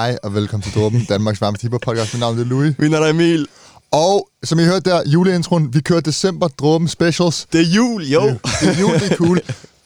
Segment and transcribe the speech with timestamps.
[0.00, 2.14] Hej og velkommen til Dråben, Danmarks varmeste hiphop podcast.
[2.14, 2.74] Mit navn er Louis.
[2.78, 3.46] Min er Emil.
[3.90, 7.46] Og som I hørte der, juleintroen, vi kører december Dråben specials.
[7.52, 8.22] Det er jul, jo.
[8.26, 9.40] Det, det er jul, det er cool.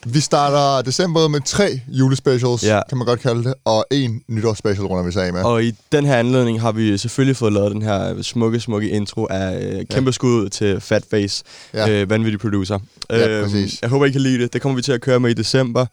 [0.07, 2.81] Vi starter december med tre julespecials, Ja.
[2.89, 5.43] kan man godt kalde det, og en nytårsspecial runder vi sig af med.
[5.43, 9.27] Og i den her anledning har vi selvfølgelig fået lavet den her smukke, smukke intro
[9.31, 11.45] af øh, kæmpe skud ud til Fatface,
[11.75, 11.87] Ja.
[11.87, 12.03] ja.
[12.03, 12.79] øh, vanvittig producer.
[13.11, 13.79] Ja, præcis.
[13.83, 14.53] Jeg håber, I kan lide det.
[14.53, 15.87] Det kommer vi til at køre med i december.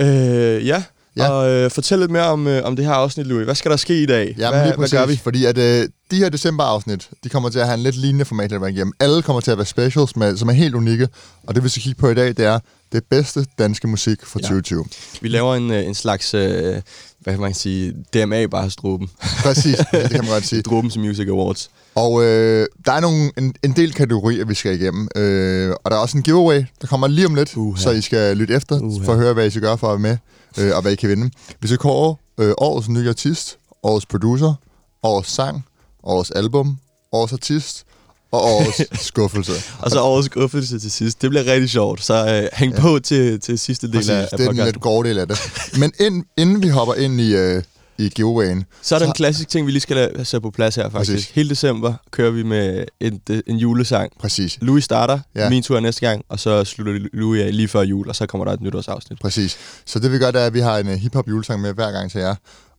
[0.00, 0.82] Øh, ja.
[1.16, 1.28] Ja.
[1.28, 3.44] og øh, fortæl lidt mere om, øh, om det her afsnit, Louis.
[3.44, 4.34] Hvad skal der ske i dag?
[4.38, 5.16] Ja, hvad, lige hvad gør vi?
[5.16, 8.52] Fordi at øh, de her december-afsnit, de kommer til at have en lidt lignende format
[8.52, 8.92] at være igennem.
[9.00, 11.08] Alle kommer til at være specials, med, som er helt unikke.
[11.46, 12.58] Og det vi skal kigge på i dag, det er
[12.92, 14.48] det bedste danske musik fra Ja.
[14.48, 14.84] 2020.
[15.20, 16.74] Vi laver en, øh, en slags, øh,
[17.20, 19.08] hvad kan man sige, DMA bare struben.
[19.42, 20.62] Præcis, det kan man godt sige.
[20.62, 21.70] Drubens Music Awards.
[21.94, 25.08] Og øh, der er nogle, en, en del kategorier, vi skal igennem.
[25.16, 27.80] Øh, og der er også en giveaway, der kommer lige om lidt, Uha.
[27.80, 29.04] så I skal lytte efter, Uha.
[29.04, 30.16] for at høre, hvad I skal gøre for at være med,
[30.58, 31.30] øh, og hvad I kan vinde.
[31.60, 34.54] Vi skal kåre øh, årets nye artist, årets producer,
[35.02, 35.64] årets sang,
[36.02, 36.76] årets album,
[37.12, 37.84] årets artist
[38.32, 39.52] og årets skuffelse.
[39.78, 41.22] Og så årets skuffelse til sidst.
[41.22, 42.80] Det bliver rigtig sjovt, så øh, hæng Ja.
[42.80, 45.28] på til, til sidste del Præcis, af, af det er den lidt grove del af
[45.28, 45.38] det.
[45.78, 47.62] Men ind, inden vi hopper ind i, øh,
[48.00, 50.74] i giveawayen, Så er der Så- en klassisk ting, vi lige skal sætte på plads
[50.76, 51.12] her faktisk.
[51.12, 51.30] Præcis.
[51.30, 54.12] Hele december kører vi med en, en julesang.
[54.20, 55.48] præcis, Louis starter, Ja.
[55.50, 58.26] min tur er næste gang, og så slutter Louis af lige før jul, og så
[58.26, 59.20] kommer der et nytårsafsnit.
[59.20, 59.56] præcis.
[59.86, 61.90] Så det vi gør, det er, at vi har en uh, hiphop julesang med hver
[61.92, 62.34] gang til jer,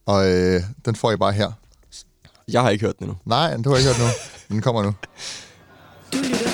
[0.05, 1.51] og øh, den får I bare her.
[2.47, 3.17] Jeg har ikke hørt den endnu.
[3.25, 4.05] Nej, du har ikke hørt nu.
[4.49, 4.93] men Den kommer nu.
[6.13, 6.50] Du lytter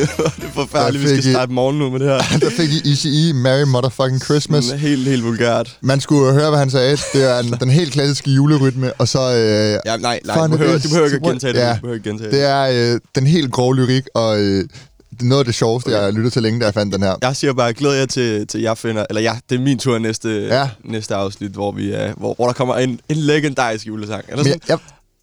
[0.16, 2.18] det, er det forfærdeligt, vi skal I- starte morgen nu med det her.
[2.40, 4.64] Der fik I ECE, Merry Motherfucking Christmas.
[4.64, 5.76] Sådan Helt, helt vulgært.
[5.80, 6.96] Man skulle høre, hvad han sagde.
[7.12, 9.18] Det er en, den helt klassiske julerytme, og så...
[9.20, 11.58] Øh, Ja, nej, nej, du behøver, du behøver ikke at gentage det.
[11.58, 11.70] Ja.
[11.74, 14.64] Du behøver ikke gentage det er øh, den helt grove lyrik, og øh,
[15.10, 17.02] det er noget af det sjoveste, jeg har lyttet til længe, da jeg fandt den
[17.02, 17.14] her.
[17.22, 19.98] Jeg siger bare, glæder jer til, til jeg finder, eller ja, det er min tur
[19.98, 20.68] næste, Ja.
[20.84, 24.24] næste afsnit, hvor, vi, er, hvor, hvor der kommer en, en legendarisk julesang.
[24.28, 24.60] Eller Men sådan.
[24.68, 24.78] jeg, jeg,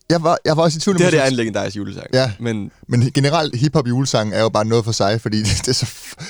[0.09, 2.07] jeg, var, jeg var også i tvivl det her det er en legendarisk julesang.
[2.13, 2.31] Ja.
[2.39, 5.73] Men Men generelt, hiphop julesang er jo bare noget for sig, fordi det, det er
[5.73, 5.85] så,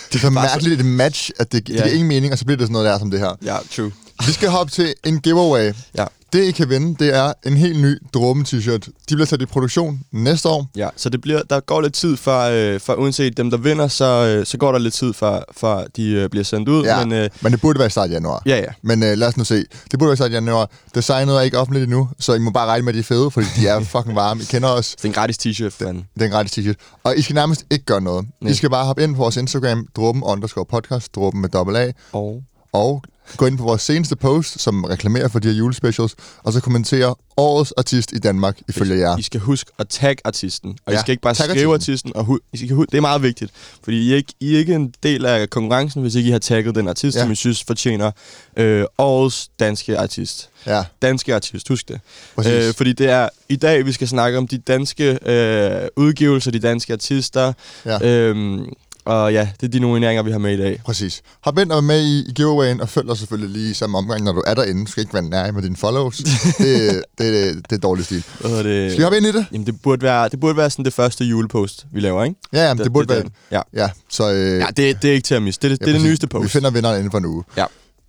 [0.09, 1.81] det er så mærkeligt et match, at det, det Ja.
[1.81, 3.35] giver ingen mening, og så bliver det sådan noget der som det her.
[3.44, 3.91] ja, true.
[4.28, 5.74] Vi skal hoppe til en giveaway.
[5.97, 6.06] Ja.
[6.35, 8.88] Det, I kan vinde, det er en helt ny Dråben-t-shirt.
[9.09, 10.68] De bliver sat i produktion næste år.
[10.75, 13.88] Ja, så det bliver, der går lidt tid for, øh, for uanset dem, der vinder,
[13.88, 14.06] så,
[14.40, 16.84] øh, så går der lidt tid for, for de øh, bliver sendt ud.
[16.84, 18.41] Ja, Men øh, men det burde være i start januar.
[18.46, 18.66] ja, ja.
[18.81, 19.56] Men øh, lad os nu se.
[19.91, 20.69] Det burde være i start januar.
[20.96, 23.31] Designet er ikke offentligt endnu, så I må bare regne med, at de er fede,
[23.31, 24.41] fordi de er fucking varme.
[24.41, 24.96] I kender os.
[24.96, 26.06] Det er en gratis t-shirt, fanden.
[26.13, 27.00] Det er en gratis t-shirt.
[27.03, 28.25] Og I skal nærmest ikke gøre noget.
[28.41, 28.52] Nej.
[28.52, 31.91] I skal bare hoppe ind på vores Instagram, dråben underscore podcast, dråben med dobbelt A,
[32.12, 32.44] Og
[32.75, 33.03] og
[33.38, 37.16] gå ind på vores seneste post, som reklamerer for de her julespecials, og så kommentere
[37.38, 39.18] årets artist i Danmark, ifølge jer.
[39.18, 40.78] I skal huske at tagge artisten.
[40.85, 42.12] Og Ja, I skal ikke bare tag skrive artisten.
[42.16, 42.34] artisten.
[42.34, 43.52] og I skal, det er meget vigtigt.
[43.84, 46.40] Fordi I er, ikke, I er ikke en del af konkurrencen, hvis ikke I har
[46.40, 47.22] tagget den artist, Ja.
[47.22, 48.12] som I synes fortjener
[48.58, 50.50] øh, årets danske artist.
[50.68, 52.00] Ja, Danske artist, husk det.
[52.35, 52.52] præcis.
[52.53, 56.59] Øh, fordi det er i dag, vi skal snakke om de danske øh, udgivelser, de
[56.59, 57.53] danske artister.
[57.85, 58.08] Ja.
[58.08, 58.66] Øhm,
[59.05, 60.81] og ja, det er de nomineringer, vi har med i dag.
[60.85, 61.22] Præcis.
[61.41, 64.23] Hop ind og med i, i giveawayen, og følg os selvfølgelig lige i samme omgang,
[64.23, 64.85] når du er derinde.
[64.85, 66.17] Du skal ikke være nær med dine follows.
[66.17, 66.25] det,
[66.57, 68.23] det, det, det er dårlig stil.
[68.40, 68.91] Hvad hedder det?
[68.91, 69.46] Skal vi hoppe ind i det?
[69.52, 72.35] Jamen, det burde, være, det burde være sådan det første julepost, vi laver, ikke?
[72.53, 73.22] Ja, jamen, det, burde være...
[73.22, 73.29] den.
[73.52, 74.31] Ja, Ja, så...
[74.31, 75.59] Øh, ja det, det er ikke til at misse.
[75.61, 76.51] Det, er det, det er det nyeste Vi post.
[76.51, 77.43] finder vinderen inden for en uge.
[77.58, 77.66] Ja.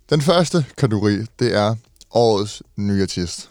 [0.09, 1.75] Den første kategori, det er
[2.11, 3.49] årets nye artist.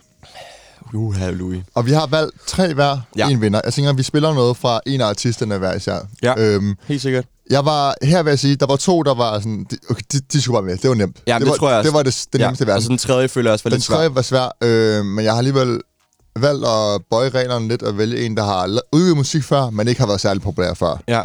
[0.94, 1.62] Uha, Louis.
[1.75, 3.28] Og vi har valgt tre hver, Ja.
[3.28, 3.60] en vinder.
[3.64, 5.99] Jeg tænker, at vi spiller noget fra en af artisterne hver især.
[6.22, 6.34] Ja.
[6.38, 7.25] Øhm, Helt sikkert.
[7.50, 10.20] Jeg var, her vil jeg sige, der var to, der var sådan, de, okay, de,
[10.32, 10.76] de skulle bare med.
[10.76, 11.16] Det var nemt.
[11.26, 11.88] Ja, det var, tror jeg også.
[11.90, 12.76] Det var det, det nemmeste i ja, verden.
[12.78, 13.96] og så den tredje føler jeg også var Den lidt svær.
[13.96, 15.81] tredje var svær, øh, men jeg har alligevel
[16.38, 20.00] valgt at bøje reglerne lidt og vælge en, der har udgivet musik før, men ikke
[20.00, 21.02] har været særlig populær før.
[21.08, 21.22] Ja,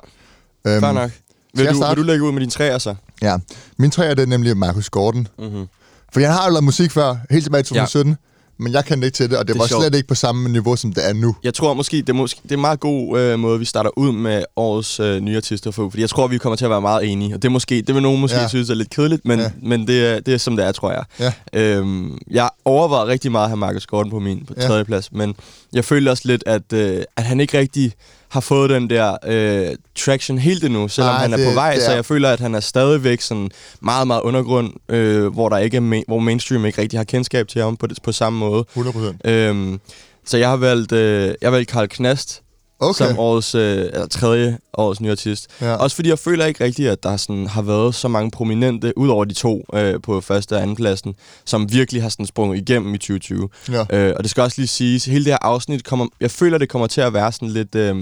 [0.67, 1.11] Øhm, fair nok.
[1.53, 2.95] Vil jeg du, vil du lægge ud med dine træer så?
[3.21, 3.37] Ja.
[3.77, 5.27] Min tre er det nemlig Marcus Gordon.
[5.39, 5.67] Mm-hmm.
[6.13, 8.17] For han har jo lavet musik før, helt tilbage i 2017,
[8.61, 9.83] men jeg kendte ikke til det, og det, Det var sjovt.
[9.83, 11.35] slet ikke på samme niveau, som det er nu.
[11.43, 13.89] Jeg tror måske, det er, måske, det er en meget god øh, måde, vi starter
[13.97, 16.81] ud med årets øh, nye artister for, fordi jeg tror, vi kommer til at være
[16.81, 17.35] meget enige.
[17.35, 18.41] Og det, måske, det vil nogen måske Ja.
[18.41, 18.47] ja.
[18.47, 19.45] synes er lidt kedeligt, men, Ja.
[19.45, 19.51] ja.
[19.61, 21.03] men det, er, det er som det er, tror jeg.
[21.19, 21.33] Ja.
[21.53, 24.67] Øhm, jeg overvejede rigtig meget at have Marcus Gordon på min på Ja.
[24.67, 25.35] tredje plads, men
[25.73, 27.93] jeg følte også lidt, at, øh, at han ikke rigtig
[28.31, 31.73] har fået den der øh, traction helt endnu, selvom Nej, han er det- på vej,
[31.73, 33.49] det så er- jeg føler, at han er stadigvæk sådan
[33.81, 37.61] meget, meget undergrund, øh, hvor der ikke er hvor mainstream ikke rigtig har kendskab til
[37.61, 38.65] ham på, det, på samme måde.
[38.75, 39.17] 100%.
[39.25, 39.79] Øhm,
[40.25, 42.41] så jeg har valgt, øh, jeg har valgt Karl Knast
[42.81, 43.07] Okay.
[43.07, 45.47] som årets, øh, eller tredje årets nye artist.
[45.61, 45.75] Ja.
[45.75, 49.09] Også fordi jeg føler ikke rigtigt, at der sådan har været så mange prominente, ud
[49.09, 52.93] over de to øh, på første og anden pladsen, som virkelig har sådan sprunget igennem
[52.93, 53.49] i 2020.
[53.71, 53.85] Ja.
[53.89, 56.69] Øh, og det skal også lige siges, hele det her afsnit kommer, jeg føler, det
[56.69, 57.75] kommer til at være sådan lidt...
[57.75, 57.95] Øh,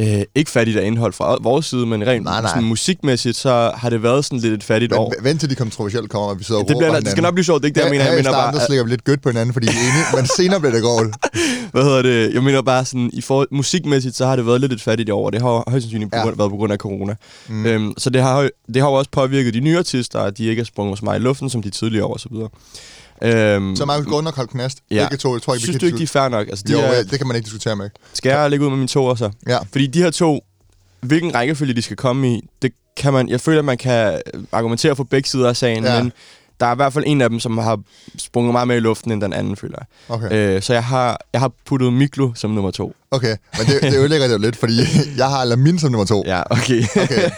[0.00, 2.50] Øh, ikke fattigt af indhold fra vores side, men rent Nej, nej.
[2.50, 5.12] Sådan musikmæssigt, så har det været sådan lidt et fattigt år.
[5.16, 7.10] Men vent til de kontroversielle kommer, og vi sidder og Det, bliver, det hinanden.
[7.10, 8.04] skal nok blive sjovt, det er ikke det, jeg mener.
[8.04, 9.80] Her, Jeg mener starten, bare, der slikker vi lidt gødt på hinanden, fordi vi er
[9.90, 11.14] enige, men senere bliver det grovt.
[11.72, 12.34] hvad hedder det?
[12.34, 15.30] Jeg mener bare sådan, i forhold, musikmæssigt, så har det været lidt et fattigt år.
[15.30, 16.22] Det har højst sandsynligt på Ja.
[16.22, 17.14] grund, været på grund af corona.
[17.48, 17.66] Mm.
[17.66, 20.60] Øhm, så det har, det har jo også påvirket de nye artister, at de ikke
[20.60, 22.48] er sprunget så meget i luften, som de tidligere år og så videre.
[23.22, 25.02] Øhm, Så Markus Gordon og Carl Knast, Ja.
[25.10, 26.48] begge to, jeg tror ikke, synes du ikke, de er fair nok?
[26.48, 27.90] Altså, de Jo, er, det kan man ikke diskutere med.
[28.12, 29.30] skal jeg lægge ud med mine to så?
[29.48, 29.58] Ja.
[29.72, 30.40] Fordi de her to,
[31.00, 34.20] hvilken rækkefølge de skal komme i, det kan man, jeg føler, at man kan
[34.52, 35.94] argumentere for begge sider af sagen, Ja.
[35.96, 36.02] ja.
[36.02, 36.12] men
[36.60, 37.80] der er i hvert fald en af dem, som har
[38.18, 39.86] sprunget meget mere i luften end den anden, føler jeg.
[40.16, 40.56] Okay.
[40.56, 42.94] Øh, så jeg har, jeg har puttet Miklo som nummer to.
[43.10, 44.76] Okay, men det, det ødelægger det jo lidt, fordi
[45.16, 46.22] jeg har Lamin som nummer to.
[46.26, 46.82] Ja, okay.
[46.96, 47.30] Okay.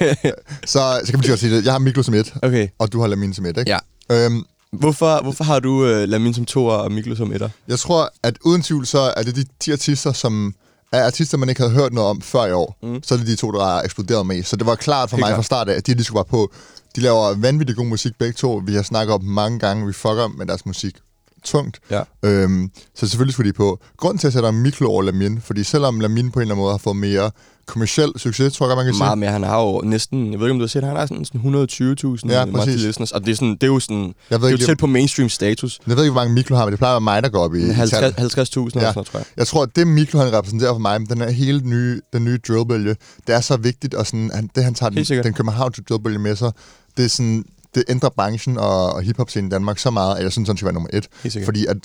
[0.66, 1.64] Så, så kan vi lige godt sige det.
[1.64, 2.68] Jeg har Miklo som et, okay.
[2.78, 3.70] og du har Lamin som et, ikke?
[3.70, 3.78] Ja.
[4.10, 7.48] Øhm, Hvorfor, hvorfor har du øh, Lamin som toer og Miklo som etter?
[7.68, 10.54] jeg tror, at uden tvivl, så er det de, de artister, som
[10.92, 12.78] er artister, man ikke havde hørt noget om før i år.
[12.82, 13.02] Mm.
[13.02, 14.42] Så er det de to, der er eksploderet med.
[14.42, 15.36] Så det var klart for Helt mig klart.
[15.36, 16.52] fra start af, at de, de skulle være på.
[16.96, 18.62] De laver vanvittig god musik begge to.
[18.66, 19.86] Vi har snakket om mange gange.
[19.86, 20.96] Vi fucker med deres musik
[21.44, 21.78] tungt.
[21.90, 22.02] Ja.
[22.22, 23.80] Øhm, så selvfølgelig skulle de på.
[23.96, 26.62] Grunden til, at jeg sætter Miklo over Lamin, fordi selvom Lamin på en eller anden
[26.62, 27.30] måde har fået mere
[27.66, 28.98] kommersiel succes, tror jeg man kan sige.
[29.04, 29.30] Meget mere.
[29.30, 31.40] Han har jo næsten, jeg ved ikke om du har set, han har sådan, sådan
[31.40, 33.12] 120.000 Ja, listeners.
[33.12, 34.86] Og det er, sådan, det er jo sådan, Jeg det ved er jo tæt på
[34.86, 35.80] mainstream status.
[35.86, 37.44] jeg ved ikke, hvor mange Miklo har, men det plejer at være mig, der går
[37.44, 38.16] op i, i 50 tallet.
[38.38, 39.24] 50.000 eller sådan tror jeg.
[39.36, 42.38] Jeg tror, at det Miklo han repræsenterer for mig, den her hele nye, den nye
[42.48, 42.96] drillbølge,
[43.26, 46.36] det er så vigtigt, og sådan, han, det han tager den, den københavnske drillbølge med
[46.36, 46.52] sig,
[46.96, 50.32] det er sådan, det ændrer branchen og, og hiphop-scenen i Danmark så meget, at jeg
[50.32, 51.08] synes, han skal være nummer et.
[51.44, 51.76] Fordi at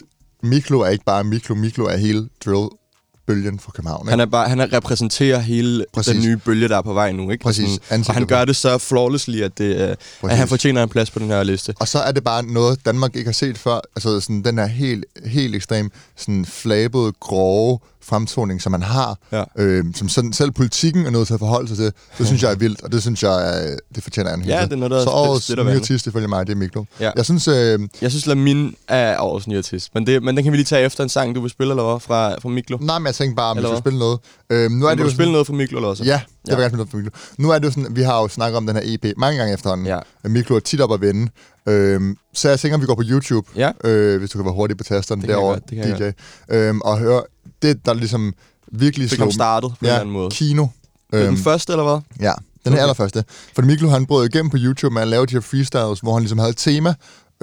[0.44, 4.08] Miklo er ikke bare Miklo, Miklo er hele drillbølgen fra København.
[4.08, 4.22] Han Ikke?
[4.22, 6.08] er bare, han er repræsenterer hele Præcis.
[6.08, 6.22] Præcis.
[6.24, 7.44] den nye bølge, der er på vej nu, ikke?
[7.44, 7.70] Præcis.
[7.90, 11.12] Sådan, og han gør det så flawlessly, at, det, øh, at han fortjener en plads
[11.12, 11.74] på den her liste.
[11.80, 13.80] Og så er det bare noget, Danmark ikke har set før.
[13.96, 19.18] Altså sådan den her helt, helt ekstrem, sådan flabede, grove fremtoning, som man har.
[19.32, 19.44] Ja.
[19.58, 21.92] Øh, som sådan, selv politikken er nødt til at forholde sig til.
[22.18, 24.70] Det synes jeg er vildt, og det synes jeg, er, det fortjener en Ja, hyldest.
[24.70, 26.84] det er noget, der Så årets at nye artist, ifølge mig, det er Miklo.
[27.00, 27.12] Ja.
[27.16, 29.90] Jeg synes, øh, Jeg synes, Lamin er årets nye artist.
[29.94, 31.92] Men, det, men den kan vi lige tage efter en sang, du vil spille, eller
[31.92, 32.00] hvad?
[32.00, 32.78] Fra, fra Miklo.
[32.82, 34.20] nej, men jeg tænkte bare, om vi skulle spille noget.
[34.50, 36.04] Øh, nu er Vil det jo du spille noget fra Miklo, eller også?
[36.04, 36.52] Ja, vil Ja.
[36.52, 37.12] jeg gerne spille noget for Miklo.
[37.38, 39.54] Nu er det jo sådan, vi har jo snakket om den her EP mange gange
[39.54, 39.88] efterhånden.
[39.88, 40.00] Ja.
[40.24, 41.32] Miklo er tit op at vende.
[41.68, 43.72] Øhm, så jeg tænker, om vi går på YouTube, Ja.
[43.84, 46.12] øh, hvis du kan være hurtig på tasterne derovre, DJ.
[46.50, 47.22] Øhm, og høre
[47.62, 48.34] det, der ligesom
[48.72, 50.30] virkelig Fik slog ham startet på en ja, anden måde.
[50.30, 50.68] kino.
[51.14, 51.26] Øhm.
[51.28, 52.02] Den første, eller hvad?
[52.28, 52.34] ja,
[52.66, 52.82] den Okay.
[52.82, 53.24] allerførste.
[53.56, 56.22] For Miklo, han brød igennem på YouTube med at lave de her freestyles, hvor han
[56.22, 56.94] ligesom havde et tema,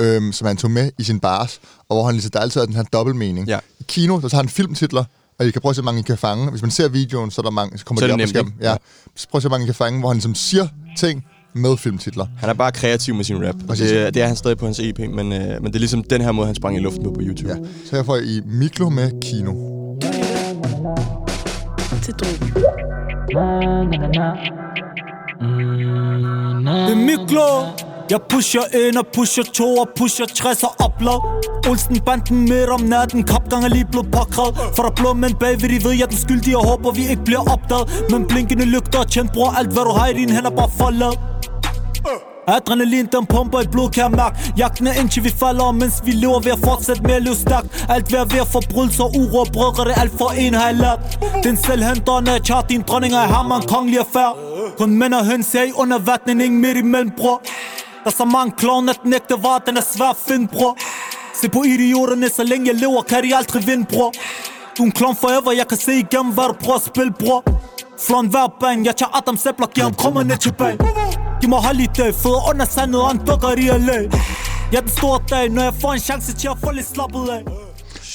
[0.01, 2.65] øhm, som han tog med i sin bars, og hvor han ligesom, der altid er
[2.65, 3.49] den her dobbeltmening.
[3.49, 3.59] Ja.
[3.81, 5.05] I kino, der tager han filmtitler,
[5.39, 6.51] og I kan prøve at se, hvor mange I kan fange.
[6.51, 8.27] Hvis man ser videoen, så, er der mange, så kommer Så er de det op
[8.27, 8.55] på skærmen.
[8.61, 8.77] Ja.
[9.17, 10.67] Så prøv at se, hvor mange I kan fange, hvor han ligesom siger
[10.99, 12.27] ting med filmtitler.
[12.39, 13.55] Han er bare kreativ med sin rap.
[13.69, 13.91] Præcis.
[13.91, 16.21] det, det er han stadig på hans EP, men, øh, men det er ligesom den
[16.21, 17.49] her måde, han sprang i luften på på YouTube.
[17.49, 17.57] Ja.
[17.91, 19.80] Så her får I Miklo med kino.
[22.03, 22.53] Til drogen.
[26.87, 27.47] Det er Miklo
[28.11, 31.21] Jeg pusher en og pusher to og pusher 60 og upload
[31.69, 33.23] Olsen banden midt om natten.
[33.23, 34.55] Kapgang er lige blevet påkrævet.
[34.75, 37.25] For der er blå mænd bagved de ved jeg den skyldige Og håber vi ikke
[37.25, 37.87] bliver opdaget.
[38.11, 41.15] Men blinkende lygter og tjent bror Alt hvad du har i dine hænder bare forlad
[42.57, 44.21] Adrenalin den pumper i blod kan
[44.57, 47.87] Jagten er indtil vi falder mens vi lever ved at fortsætte med at leve stærkt.
[47.89, 51.01] Alt ved at være forbrydelser, uro og brødre Det alt for en har jeg lært.
[51.45, 54.37] Den selvhenterne jeg tager din dronning og jeg har mig en kongelig affær
[54.79, 57.43] Kun mænd og høns er i undervatning, ingen midt imellem bror.
[58.05, 60.77] Der er så mange klovn at den ægte var, den er svær at finde bror.
[61.35, 64.13] Se på idioterne, så længe jeg lever kan de aldrig vinde bror.
[64.79, 67.45] Du er en klovn forever, jeg kan se igennem hvad du prøver at spille bror.
[68.07, 70.79] Flon hver bang, jeg tager Adam Sæbler, giver ham krummerne tilbage
[71.41, 73.93] Giv mig hold i dag, fødder under sandet og en dukker i LA
[74.73, 77.29] Jeg er den store dag, når jeg får en chance til at få lidt slappet
[77.29, 77.45] af.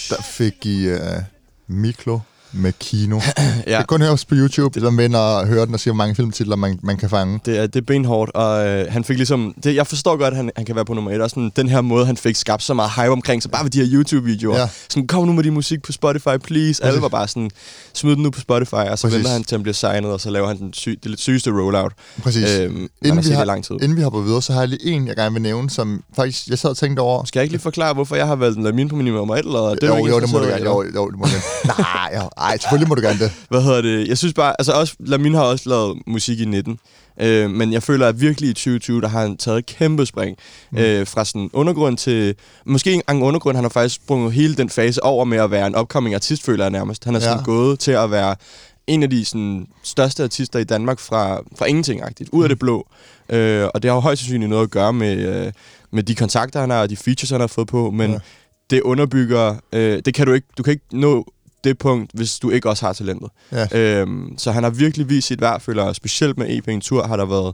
[0.10, 1.24] Der fik I øh, uh,
[1.68, 2.20] Miklo
[2.56, 3.20] med kino.
[3.38, 3.42] ja.
[3.42, 5.96] Det kan kun høres på YouTube, det er med og høre den og se, hvor
[5.96, 7.40] mange filmtitler man, man kan fange.
[7.46, 9.54] Det er, det er benhårdt, og øh, han fik ligesom...
[9.64, 11.22] Det, jeg forstår godt, at han, han kan være på nummer et.
[11.22, 13.72] Og sådan, den her måde, han fik skabt så meget hype omkring, så bare ved
[13.72, 14.60] de her YouTube-videoer.
[14.60, 14.68] Ja.
[14.90, 16.84] Sådan, kom nu med din musik på Spotify, please.
[16.84, 17.52] Alle var bare sådan,
[17.94, 19.18] smid den nu på Spotify, og så Præcis.
[19.18, 21.52] Venter han til, han bliver signet, og så laver han den syg, det lidt sygeste
[21.52, 21.92] rollout.
[22.24, 22.50] Præcis.
[22.50, 23.76] Øhm, inden, vi har, lang tid.
[23.76, 26.48] inden vi hopper videre, så har jeg lige en, jeg gerne vil nævne, som faktisk,
[26.48, 27.24] jeg sad og tænkte over.
[27.24, 29.60] Skal jeg ikke lige forklare, hvorfor jeg har valgt Lamin på min nummer et, eller
[29.60, 30.66] er det, jo, jo, det må du gerne.
[30.66, 31.76] Jo, jo, det må du gerne.
[31.78, 33.32] Nej, jo, ej, selvfølgelig må du gerne det.
[33.50, 34.08] Hvad hedder det?
[34.08, 36.80] Jeg synes bare, altså også, Lamin har også lavet musik i 19.
[37.22, 40.38] Øh, men jeg føler, at virkelig i 2020, der har han taget et kæmpe spring.
[40.72, 40.78] Mm.
[40.78, 42.36] Øh, fra sådan undergrund til...
[42.66, 45.68] Måske ikke engang undergrund, han har faktisk sprunget hele den fase over med at være
[45.68, 47.06] en upcoming artist, føler jeg nærmest.
[47.06, 47.44] Han er sådan Ja.
[47.44, 48.36] gået til at være
[48.88, 52.88] en af de sådan, største artister i Danmark fra, fra ingenting-agtigt, ud af det blå.
[53.30, 55.52] Øh, og det har jo højst sandsynligt noget at gøre med, øh,
[55.92, 58.18] med de kontakter, han har, og de features, han har fået på, men ja.
[58.70, 59.56] det underbygger...
[59.74, 60.48] Øh, det kan du ikke...
[60.58, 61.26] Du kan ikke nå
[61.70, 63.30] det punkt, hvis du ikke også har talentet.
[63.52, 63.68] Ja.
[63.80, 65.96] Øhm, så han har virkelig vist sit værd, føler jeg.
[65.96, 67.54] Specielt med EP en tur har der været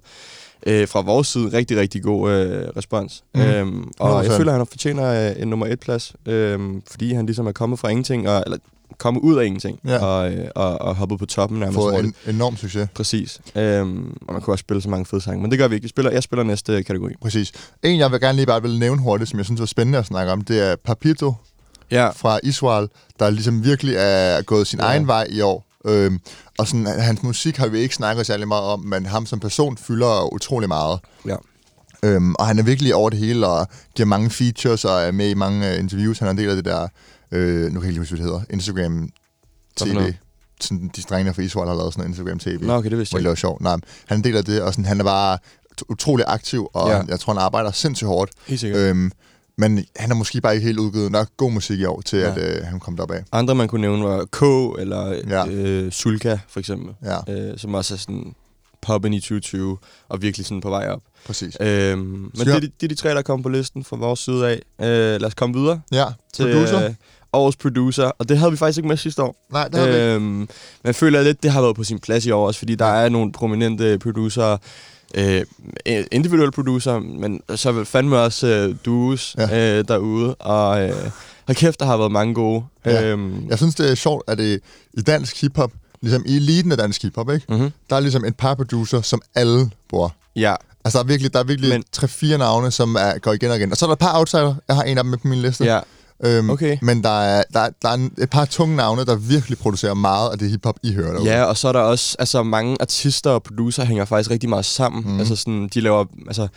[0.66, 3.24] øh, fra vores side rigtig, rigtig god øh, respons.
[3.36, 3.42] Mm.
[3.42, 4.38] Øhm, og jeg 100%.
[4.38, 7.80] føler, at han fortjener øh, en nummer et plads, øhm, fordi han ligesom er kommet
[7.80, 8.58] fra ingenting, og, eller
[8.98, 10.06] kommet ud af ingenting, Ja.
[10.06, 11.76] og, øh, og, og hoppet på toppen nærmest.
[11.76, 12.88] Fået en enorm succes.
[12.96, 13.42] Præcis.
[13.56, 15.84] Øhm, og man kunne også spille så mange fede sange, men det gør vi ikke.
[15.84, 17.12] Vi spiller, jeg spiller næste kategori.
[17.22, 17.52] Præcis.
[17.84, 20.06] En, jeg vil gerne lige bare vil nævne hurtigt, som jeg synes var spændende at
[20.06, 21.34] snakke om, det er Papito
[21.92, 22.88] Ja, fra Israel,
[23.20, 24.86] der ligesom virkelig er gået sin Ja.
[24.86, 25.66] egen vej i år.
[25.86, 26.20] Øhm,
[26.58, 29.78] og sådan, hans musik har vi ikke snakket særlig meget om, men ham som person
[29.78, 31.00] fylder utrolig meget.
[31.28, 31.36] ja.
[32.04, 35.30] Øhm, og han er virkelig over det hele, og giver mange features, og er med
[35.30, 36.20] i mange øh, interviews.
[36.20, 36.88] Han er en del af det der,
[37.32, 39.10] øh, nu kan jeg ikke huske, hvad det hedder, Instagram
[39.78, 40.14] TV.
[40.62, 42.66] Sådan, de drengene fra Israel har lavet sådan noget Instagram TV.
[42.68, 43.62] Nå, okay, det vidste jeg det sjovt.
[43.62, 45.38] Nej, han er en del af det, og sådan, han er bare
[45.72, 47.02] ut- utrolig aktiv, og ja.
[47.08, 48.32] jeg tror, han arbejder sindssygt hårdt.
[48.48, 48.80] Helt sikkert.
[48.82, 49.12] Øhm,
[49.58, 52.32] men han har måske bare ikke helt udgivet nok god musik i år, til Ja.
[52.32, 53.24] at øh, han kom derop af.
[53.32, 54.42] Andre, man kunne nævne, var K
[54.82, 55.46] eller Ja.
[55.46, 55.48] ja.
[55.52, 56.94] øh, Sulka, for eksempel.
[57.04, 58.36] Ja, øh, som også er sådan
[58.82, 59.78] poppen i 2020,
[60.10, 61.02] og virkelig sådan på vej op.
[61.26, 61.58] præcis.
[61.60, 64.20] Øhm, men det, er de, det er de tre, der kommer på listen fra vores
[64.20, 64.54] side af.
[64.82, 66.86] Øh, lad os komme videre Ja, til producer?
[66.86, 66.94] Øh,
[67.34, 69.46] årets producer, og det havde vi faktisk ikke med sidste år.
[69.52, 70.14] Nej, det har vi ikke.
[70.14, 70.48] Øhm, men
[70.84, 73.10] jeg føler lidt, det har været på sin plads i år også, fordi der er
[73.10, 74.58] nogle prominente producer,
[75.16, 75.42] øh,
[76.12, 79.78] individuelle producer, men så fandme også øh, duos Ja.
[79.80, 80.96] øh, derude, og øh,
[81.48, 82.64] hold kæft, der har været mange gode.
[82.86, 83.04] Ja.
[83.04, 84.60] Øhm, Jeg synes, det er sjovt, at det
[84.94, 87.46] i dansk hiphop, ligesom i eliten af dansk hiphop, ikke?
[87.50, 87.72] mm-hmm.
[87.90, 90.10] der er ligesom et par producer, som alle bruger.
[90.36, 93.52] ja, Altså, der er virkelig, der er virkelig Men- tre-fire navne, som er, går igen
[93.52, 93.72] og igen.
[93.72, 94.56] Og så er der et par outsider.
[94.68, 95.64] Jeg har en af dem med på min liste.
[95.66, 95.80] ja,
[96.24, 96.78] Øhm, okay.
[96.82, 100.30] Men der er, der, er, der er et par tunge navne, der virkelig producerer meget
[100.32, 101.30] af det hiphop, I hører derude.
[101.32, 104.66] Ja, og så er der også altså mange artister og producer hænger faktisk rigtig meget
[104.66, 105.14] sammen.
[105.14, 105.20] Mm.
[105.20, 106.48] Altså sådan, de laver altså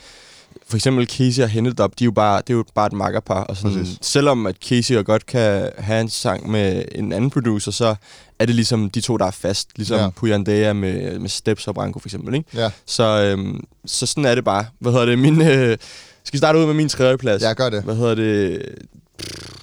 [0.69, 3.43] for eksempel Casey og Hennedop, de er jo bare det er jo bare et makkerpar
[3.45, 3.99] og sådan, Præcis.
[4.01, 7.95] selvom at Casey og godt kan have en sang med en anden producer, så
[8.39, 10.03] er det ligesom de to der er fast, ligesom Ja.
[10.05, 10.11] ja.
[10.11, 12.49] Puyandea med med Steps og Branko for eksempel, ikke?
[12.55, 14.65] Ja, Så øhm, så sådan er det bare.
[14.81, 15.19] Hvad hedder det?
[15.19, 15.77] Min øh,
[16.25, 17.43] skal vi starte ud med min tredje plads?
[17.43, 17.83] jeg gør det.
[17.83, 18.63] Hvad hedder det?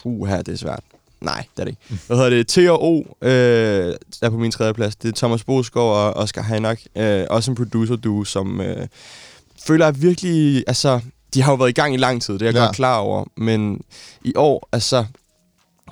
[0.03, 0.83] Uh, her det er svært.
[1.21, 2.03] Nej, det er det ikke.
[2.07, 2.47] Hvad hedder det?
[2.47, 4.95] T og O øh, er på min tredje plads.
[4.95, 6.81] Det er Thomas Boskov og Oscar Heinak.
[6.97, 8.87] Øh, også en producer duo, som øh,
[9.65, 10.63] føler jeg virkelig...
[10.67, 10.99] Altså,
[11.33, 12.65] de har jo været i gang i lang tid, det er jeg Ja.
[12.65, 13.25] godt klar over.
[13.37, 13.81] Men
[14.25, 15.05] i år, altså...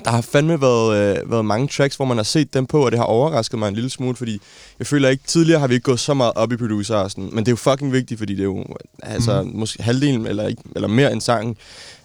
[0.05, 2.91] Der har fandme været, øh, været mange tracks, hvor man har set dem på, og
[2.91, 4.41] det har overrasket mig en lille smule, fordi
[4.79, 7.29] jeg føler ikke, tidligere har vi ikke gået så meget op i producer og sådan,
[7.33, 8.65] men det er jo fucking vigtigt, fordi det er jo
[9.03, 9.51] altså, mm.
[9.53, 11.57] måske halvdelen eller, ikke, eller mere end sangen.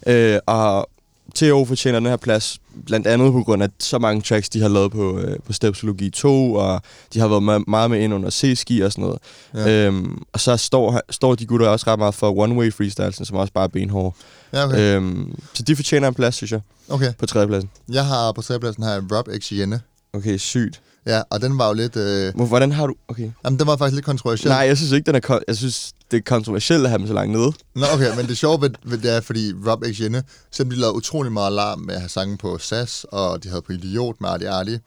[0.06, 0.88] Øh, og
[1.34, 1.64] T.O.
[1.64, 4.92] fortjener den her plads, blandt andet på grund af så mange tracks, de har lavet
[4.92, 6.82] på, øh, på Stepsologi 2, og
[7.14, 9.18] de har været me- meget med ind under C-ski og sådan noget.
[9.54, 9.86] Ja.
[9.86, 13.52] Øhm, og så står, står de gutter også ret meget for one-way freestylesen, som også
[13.52, 14.16] bare er benhårde.
[14.52, 14.96] Ja, okay.
[14.96, 17.12] Øhm, så de fortjener en plads, synes jeg, okay.
[17.18, 17.70] på tredjepladsen.
[17.92, 19.80] Jeg har på tredjepladsen her Rob X Jenne.
[20.12, 20.80] Okay, sygt.
[21.06, 21.96] Ja, og den var jo lidt...
[21.96, 22.94] Øh, Hvor- Hvordan har du...
[23.08, 23.30] Okay.
[23.44, 24.48] jamen, den var faktisk lidt kontroversiel.
[24.50, 25.20] Nej, jeg synes ikke, den er...
[25.30, 27.52] kon- Jeg synes, det er kontroversielt at have dem så langt nede.
[27.74, 30.22] Nå, okay, men det sjove ved, ved det er, fordi Rob X Jenne,
[30.58, 33.72] de lavede utrolig meget larm med at have sange på SAS, og de havde på
[33.72, 34.80] Idiot med Artie Artie,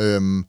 [0.00, 0.44] øhm,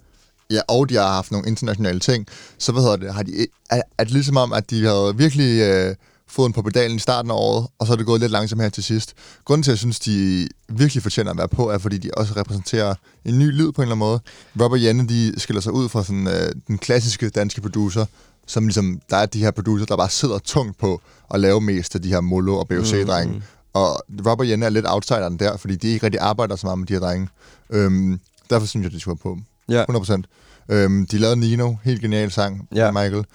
[0.51, 3.31] ja, og de har haft nogle internationale ting, så hvad hedder det, har de,
[3.69, 5.95] er det ligesom om, at de havde virkelig øh,
[6.29, 8.69] foden på pedalen i starten af året, og så er det gået lidt langsomt her
[8.69, 9.13] til sidst.
[9.45, 12.33] Grunden til, at jeg synes, de virkelig fortjener at være på, er, fordi de også
[12.37, 12.95] repræsenterer
[13.25, 14.19] en ny lyd på en eller anden måde.
[14.61, 18.05] Rob og Janne, de skiller sig ud fra sådan, øh, den klassiske danske producer,
[18.47, 21.01] som ligesom, der er de her producer, der bare sidder tungt på
[21.33, 23.33] at lave mest af de her Molo og BOC-drenge.
[23.33, 23.41] Mm.
[23.73, 26.79] Og Rob og Janne er lidt outsideren der, fordi de ikke rigtig arbejder så meget
[26.79, 27.27] med de her drenge.
[27.69, 28.19] Øhm,
[28.49, 29.39] derfor synes jeg, de skulle være på.
[29.69, 29.85] Ja.
[29.89, 30.21] 100%.
[30.69, 32.91] Øhm, de lavede Nino, helt genial sang, Ja.
[32.91, 33.25] Michael.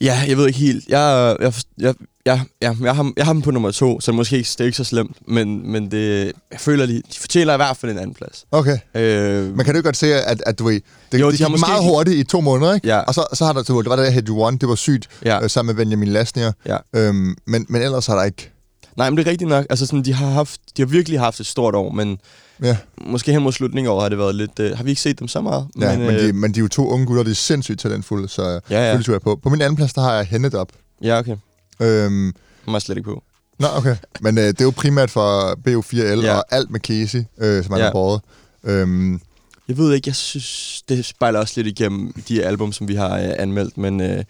[0.00, 0.84] Ja, jeg ved ikke helt.
[0.88, 1.94] Jeg, jeg, jeg,
[2.26, 4.64] Ja, ja jeg, har, jeg har dem på nummer to, så måske ikke, det er
[4.64, 7.98] ikke så slemt, men, men det, jeg føler, de, de fortjener i hvert fald en
[7.98, 8.44] anden plads.
[8.50, 8.78] Okay.
[8.94, 10.80] Øh, Men kan du ikke godt se, at, at du ved,
[11.12, 12.86] det, Jo, de det har gik måske meget hurtigt i to måneder, ikke?
[12.88, 12.98] Ja.
[12.98, 15.42] Og så, så har der, det var det der Head One, det var sygt, Ja.
[15.42, 16.52] øh, sammen med Benjamin Lasnier.
[16.66, 16.76] Ja.
[16.96, 18.50] Øhm, men, men ellers har der ikke...
[18.98, 19.66] nej, men det er rigtigt nok.
[19.70, 22.18] Altså, sådan, de, har haft, de har virkelig haft et stort år, men
[22.62, 24.58] Ja, måske hen mod slutningen af året har det været lidt...
[24.60, 25.66] Øh, har vi ikke set dem så meget?
[25.80, 27.80] ja men, men, øh, de, men de er jo to unge gutter, de er sindssygt
[27.80, 29.36] talentfulde, så Ja, ja, føles jeg på.
[29.42, 30.68] På min anden plads, der har jeg Hennet op.
[31.02, 31.36] Ja, okay.
[31.80, 32.32] Øhm,
[32.64, 33.22] Den var slet ikke på.
[33.58, 33.96] Nå, okay.
[34.20, 36.34] Men øh, det er jo primært for BO4L Ja.
[36.36, 37.84] og alt med Casey, øh, som han Ja.
[37.84, 38.20] har båret.
[38.64, 39.20] Øhm,
[39.68, 43.18] Jeg ved ikke, jeg synes, det spejler også lidt igennem de album, som vi har
[43.18, 44.24] øh, anmeldt, men, øh,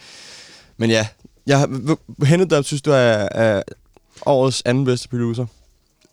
[0.76, 1.06] men ja.
[1.46, 1.68] Jeg,
[2.24, 3.62] Hennet der synes du er, er
[4.26, 5.46] årets anden bedste producer.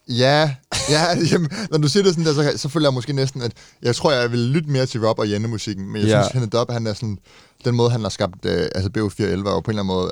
[0.08, 0.56] ja,
[0.90, 3.52] ja jamen, når du siger det sådan der, så, så føler jeg måske næsten, at
[3.82, 6.22] jeg tror, jeg vil lytte mere til Rob og Jenne-musikken, men jeg Ja.
[6.24, 7.18] synes, Hennet op, han er sådan,
[7.66, 10.12] den måde, han har skabt, øh, altså BO4L var jo på en eller anden måde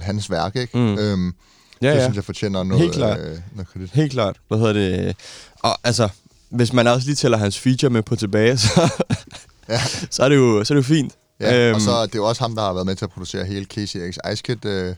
[0.00, 0.78] 50% hans værk, ikke?
[0.78, 0.98] Mm.
[0.98, 1.34] Øhm,
[1.82, 2.02] Ja, det ja.
[2.04, 3.18] synes jeg fortjener noget, Helt klart.
[3.20, 3.90] Øh, noget kredit.
[3.90, 4.36] Helt klart.
[4.48, 5.16] Hvad hedder det?
[5.62, 6.08] Og altså,
[6.50, 8.90] hvis man også lige tæller hans feature med på tilbage, så,
[9.68, 9.80] Ja.
[10.10, 11.12] så, er, det jo, så er det jo fint.
[11.40, 13.10] Ja, øhm, og så er det jo også ham, der har været med til at
[13.10, 14.94] producere hele Casey X Ice Kid øh,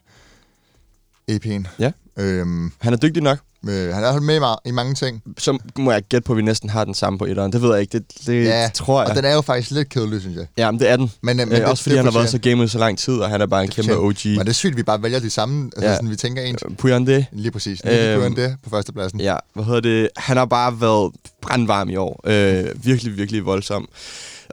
[1.31, 1.65] EP'en.
[1.79, 1.93] Ja.
[2.19, 3.39] Øhm, Han er dygtig nok.
[3.69, 5.23] øh, han er med i, ma- i mange ting.
[5.39, 7.53] Så må jeg gætte på, at vi næsten har den samme på etteren.
[7.53, 7.99] Det ved jeg ikke.
[7.99, 9.11] Det, det Ja, tror jeg.
[9.11, 10.47] Og den er jo faktisk lidt kedelig, synes jeg.
[10.59, 11.13] Ja, men det er den.
[11.23, 12.99] Men, øh, men Øh, det, også fordi det han har været så gamet så lang
[12.99, 14.15] tid, og han er bare en kæmpe OG.
[14.25, 15.71] Men det er sygt, at vi bare vælger de samme.
[15.77, 15.95] Altså, Ja.
[15.95, 16.63] sådan, vi tænker ens.
[16.79, 17.27] Pujan det?
[17.33, 17.81] Lige præcis.
[17.85, 19.21] Øhm, Øhm, det på førstepladsen.
[19.21, 20.09] Ja, hvad hedder det?
[20.17, 22.21] Han har bare været brandvarm i år.
[22.27, 23.89] Øh, virkelig, virkelig voldsom.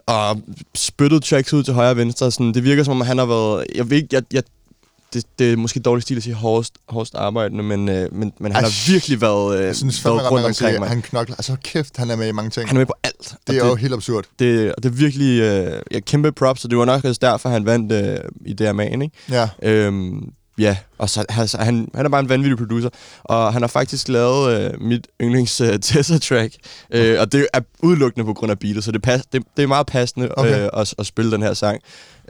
[0.06, 0.40] Og
[0.74, 2.30] spyttet tracks ud til højre og venstre.
[2.32, 3.66] Sådan, det virker som om, han har været...
[3.74, 4.42] Jeg ved jeg, jeg,
[5.14, 8.52] det, det er måske dårlig stil at sige hårdest, hårdest arbejdende, men, øh, men, men
[8.52, 10.88] han Ej, har virkelig været, øh, Jeg synes været rundt sige, omkring at mig.
[10.88, 11.36] han knokler.
[11.36, 12.68] Altså kæft, han er med i mange ting.
[12.68, 13.34] Han er med på alt.
[13.46, 14.24] det er jo helt absurd.
[14.38, 17.48] det, og det er virkelig øh, ja, kæmpe props, og det var nok også derfor,
[17.48, 18.16] han vandt øh,
[18.46, 19.10] i DMA'en, ikke?
[19.30, 19.48] Ja.
[19.62, 20.28] Øhm,
[20.58, 22.88] ja, og så, altså, han, han er bare en vanvittig producer,
[23.24, 26.54] og han har faktisk lavet øh, mit yndlings øh, Tessa-track,
[26.90, 29.66] øh, og det er udelukkende på grund af beatet, så det, pas, det, det er
[29.66, 30.62] meget passende Okay.
[30.64, 31.80] øh, at, at spille den her sang.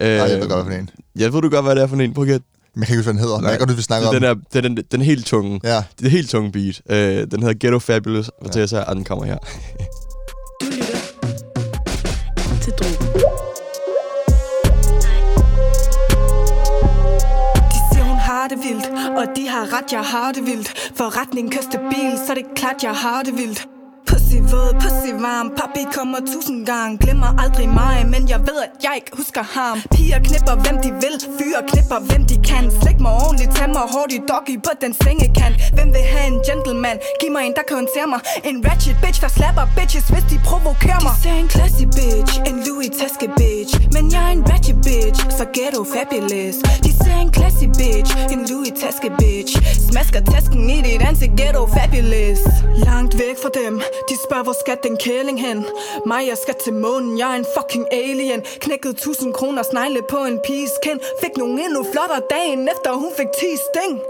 [0.01, 0.91] Øh, Ej, jeg ved godt, hvad for en.
[1.19, 2.15] Jeg ved du godt, hvad det er for en.
[2.15, 2.43] Prøv at
[2.81, 3.37] jeg kan ikke huske, hvad den hedder.
[3.37, 3.51] Men Nej.
[3.51, 5.27] jeg kan godt, vi snakker om det, er den, der, det, er den, den helt
[5.27, 5.61] tunge.
[5.65, 5.83] Ja.
[5.99, 6.83] Det er helt tunge beat.
[6.91, 8.51] Øh, den hedder Ghetto Fabulous, og Ja.
[8.51, 9.39] Tessa, og den kommer her.
[10.61, 10.99] Du lytter
[12.63, 13.25] til Drogen.
[18.29, 18.87] Har det vildt,
[19.19, 20.69] og de har ret, jeg har det vildt.
[20.97, 23.67] Forretning kører stabil, så det er klart, jeg har det vildt.
[24.35, 28.73] Pussy våd, pussy varm, papi kommer tusind gange Glemmer aldrig mig, men jeg ved, at
[28.85, 29.77] jeg ikke husker ham.
[29.95, 32.65] Piger knipper, hvem de vil, fyre knipper, hvem de kan.
[32.81, 35.55] Slæk mig ordentligt, tag mig hurtigt, doggy på den sengekant.
[35.77, 36.97] Hvem vil have en gentleman?
[37.21, 38.21] Giv mig en, der kan håndtere mig.
[38.51, 41.15] En ratchet bitch, der slapper bitches, hvis de provokerer mig.
[41.17, 43.73] De ser en classy bitch, en Louis taske bitch.
[43.95, 46.57] Men jeg er en ratchet bitch, så ghetto fabulous.
[46.85, 49.53] De ser en classy bitch, en Louis taske bitch.
[49.89, 52.41] Smasker tasken i dit ansigt, ghetto fabulous.
[52.89, 53.75] Langt væk fra dem,
[54.09, 55.67] de spørger hvor skal den kæling hen?
[56.07, 58.41] Mig jeg skal til månen, jeg er en fucking alien.
[58.65, 61.01] Knækkede tusind kroner snegle på en piges kind.
[61.23, 64.01] Fik nogen endnu flottere dagen efter hun fik 10 sting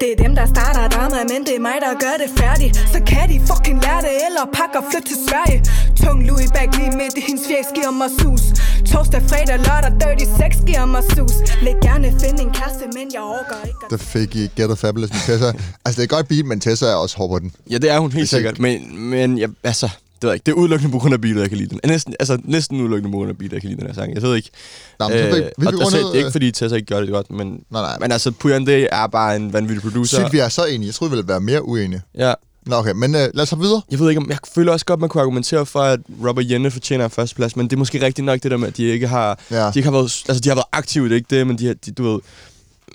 [0.00, 2.98] det er dem, der starter drama, men det er mig, der gør det færdigt Så
[3.10, 5.60] kan de fucking lære det, eller pakke og flytte til Sverige
[6.02, 8.42] Tung Louis bag lige midt i hendes fjes giver mig sus
[8.90, 13.22] Torsdag, fredag, lørdag, dirty sex giver mig sus Vil gerne finde en kæreste, men jeg
[13.30, 15.50] overgår ikke Der fik I Get a Fabulous med Tessa.
[15.84, 17.52] altså, det er godt beat, men Tessa er også hård på den.
[17.70, 18.76] Ja, det er hun helt sikkert, men,
[19.10, 19.88] men jeg, altså,
[20.20, 20.44] det ved jeg ikke.
[20.46, 21.80] Det er udelukkende på grund af beatet, jeg kan lide den.
[21.86, 24.14] Næsten, altså, næsten udelukkende på grund af beatet, jeg kan lide den her sang.
[24.14, 24.50] Jeg ved ikke.
[24.98, 27.00] Nå, men så fik, vi og rundet, det er ikke øh, fordi Tessa ikke gør
[27.00, 27.96] det godt, men, Nej, nej.
[28.00, 30.18] men altså, Pujan det er bare en vanvittig producer.
[30.20, 30.86] Sygt, vi er så enige.
[30.86, 32.02] Jeg troede, vi ville være mere uenige.
[32.18, 32.34] Ja,
[32.66, 33.82] Nå, okay, men øh, lad os hoppe videre.
[33.90, 36.70] jeg ved ikke, om jeg føler også godt, man kunne argumentere for, at Robert Jenne
[36.70, 39.08] fortjener en førsteplads, men det er måske rigtigt nok det der med, at de ikke
[39.08, 39.56] har, Ja.
[39.64, 41.66] de ikke har været, altså de har været aktive, det er ikke det, men de,
[41.66, 42.20] har, de, du ved,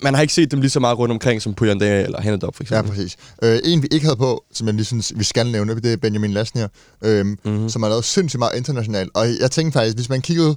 [0.02, 2.40] man har ikke set dem lige så meget rundt omkring, som Pujan Day eller Hannah
[2.40, 2.94] Dog, for Ja, eksempel.
[2.96, 3.16] præcis.
[3.42, 5.96] Øh, en, vi ikke havde på, som jeg lige synes, vi skal nævne, det er
[5.96, 6.68] Benjamin Lasnier,
[7.02, 7.38] øhm, Mhm.
[7.44, 7.68] mm-hmm.
[7.68, 9.10] som har lavet sindssygt meget internationalt.
[9.14, 10.56] Og jeg tænkte faktisk, hvis man kiggede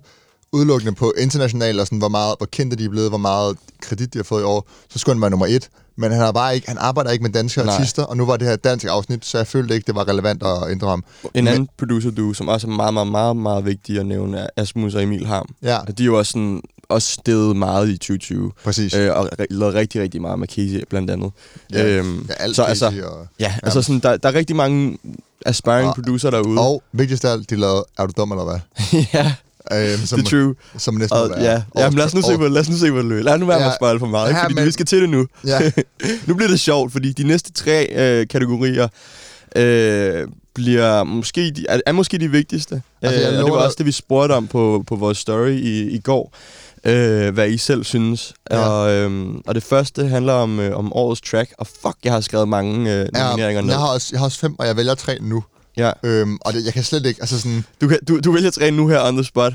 [0.52, 4.14] udelukkende på internationalt, og sådan, hvor, meget, hvor kendte de er blevet, hvor meget kredit
[4.14, 5.70] de har fået i år, så skulle han være nummer et.
[5.98, 7.76] Men han, har bare ikke, han arbejder ikke med danske Nej.
[7.76, 10.44] artister, og nu var det her dansk afsnit, så jeg følte ikke, det var relevant
[10.44, 11.04] at ændre ham.
[11.24, 14.38] En Men- anden producer du, som også er meget, meget, meget, meget vigtig at nævne,
[14.40, 15.50] er Asmus og Emil Harm.
[15.64, 18.52] Ja, Og de er jo også, sådan, også steget meget i 2020.
[18.64, 18.94] præcis.
[18.94, 21.32] Øh, og lavet rigtig, rigtig meget med Casey, blandt andet.
[21.74, 24.56] ja, øhm, ja, alt så Casey altså, og, ja, altså sådan, der, der er rigtig
[24.56, 24.98] mange
[25.46, 26.60] aspiring Og- producer derude.
[26.60, 28.60] og vigtigst af alt, de lavede Er du dum eller hvad?
[29.14, 29.34] ja,
[29.74, 30.56] Øhm, som, det er true.
[30.78, 32.76] som næsten Og, være ja, ja men lad os nu se, hvor, lad os nu
[32.78, 33.24] se, hvor det løber.
[33.24, 33.72] Lad nu være med Ja.
[33.72, 34.30] at spoil for meget?
[34.34, 35.26] Ja, fordi men- vi skal til det nu.
[35.48, 35.72] Ja,
[36.28, 38.88] Nu bliver det sjovt, fordi de næste tre øh, kategorier
[39.56, 42.82] øh, bliver måske de, er, er måske de vigtigste.
[43.02, 45.50] Altså, jeg øh, og det var også det, vi spurgte om på, på vores story
[45.52, 46.34] i, i går.
[46.84, 48.34] Øh, hvad I selv synes.
[48.52, 48.60] Ja.
[48.60, 52.22] Og, øhm, og det første handler om, øh, om årets track, og fuck, jeg har
[52.22, 53.70] skrevet mange øh, nomineringer ned.
[53.70, 55.44] jeg, har også, jeg har også fem, og jeg vælger tre nu.
[55.78, 55.92] Ja.
[56.04, 57.66] Øhm, og det, jeg kan slet ikke, altså sådan...
[57.82, 59.54] Du, kan, du, du vælger tre nu her on the spot.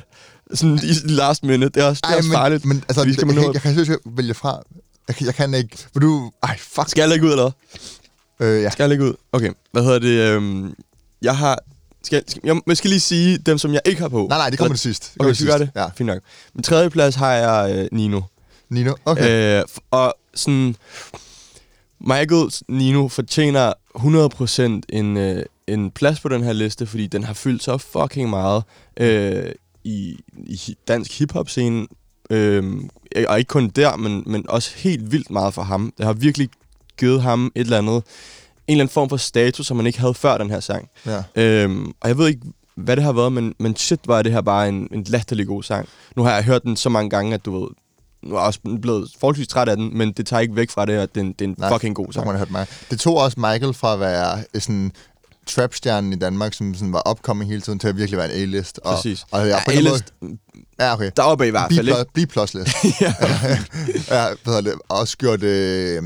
[0.55, 1.69] Sådan i last minute.
[1.69, 2.65] Det er også, det er også men, farligt.
[2.65, 4.63] men altså, jeg, skal jeg, man kan, nå- jeg, kan slet ikke vælge fra.
[5.09, 5.79] Jeg, kan- jeg kan ikke...
[5.93, 6.31] For du...
[6.43, 6.89] Ej, fuck.
[6.89, 7.51] Skal jeg lægge ud, eller
[8.39, 8.49] hvad?
[8.49, 8.71] Øh, ja.
[8.71, 9.15] Skal jeg lægge ud?
[9.33, 9.51] Okay.
[9.73, 10.09] Hvad hedder det?
[10.19, 10.75] Øhm,
[11.23, 11.59] jeg har...
[12.05, 14.27] Skal, skal, jeg, skal lige sige dem, som jeg ikke har på.
[14.29, 15.03] Nej, nej, det kommer til sidst.
[15.03, 15.73] Det Okay, kommer så til gør sidst.
[15.75, 15.81] det?
[15.81, 15.89] Ja.
[15.97, 16.19] Fint nok.
[16.55, 18.21] Min tredje plads har jeg øh, Nino.
[18.71, 19.59] Nino, okay.
[19.61, 20.77] Øh, og sådan...
[22.01, 27.33] Michael Nino fortjener 100% en, øh, en plads på den her liste, fordi den har
[27.35, 28.63] fyldt så fucking meget
[28.97, 29.53] øh,
[29.85, 31.87] i, i dansk hiphop-scene.
[32.31, 32.75] Øh,
[33.29, 35.93] og ikke kun der, men, men også helt vildt meget for ham.
[35.99, 36.49] Det har virkelig
[36.99, 38.03] givet ham et eller andet,
[38.69, 40.89] eller anden form for status, som man ikke havde før den her sang.
[41.07, 41.23] Ja.
[41.37, 42.41] Øhm, og jeg ved ikke,
[42.77, 45.63] hvad det har været, men, men shit, var det her bare en, en latterlig god
[45.63, 45.89] sang.
[46.17, 47.69] Nu har jeg hørt den så mange gange, at du ved,
[48.23, 50.87] nu er jeg også blevet forholdsvis træt af den, men det tager ikke væk fra
[50.87, 52.27] det, at det er en, det er en Nej, fucking god Så har sang.
[52.33, 52.67] man hørt mig.
[52.91, 54.93] Det tog også Michael fra at være øh, sådan
[55.47, 58.79] trapstjernen i Danmark, som sådan var upcoming hele tiden, til at virkelig være en A-list.
[58.85, 59.25] Og, Præcis.
[59.31, 60.37] Og, ja, Ja, på en A-list, måde,
[60.81, 61.11] ja, okay.
[61.17, 62.27] deroppe i hvert fald, ikke?
[62.27, 62.69] B plus list.
[63.01, 63.15] ja.
[64.17, 64.27] ja,
[64.61, 64.75] det?
[64.89, 66.03] Og også gjort øh,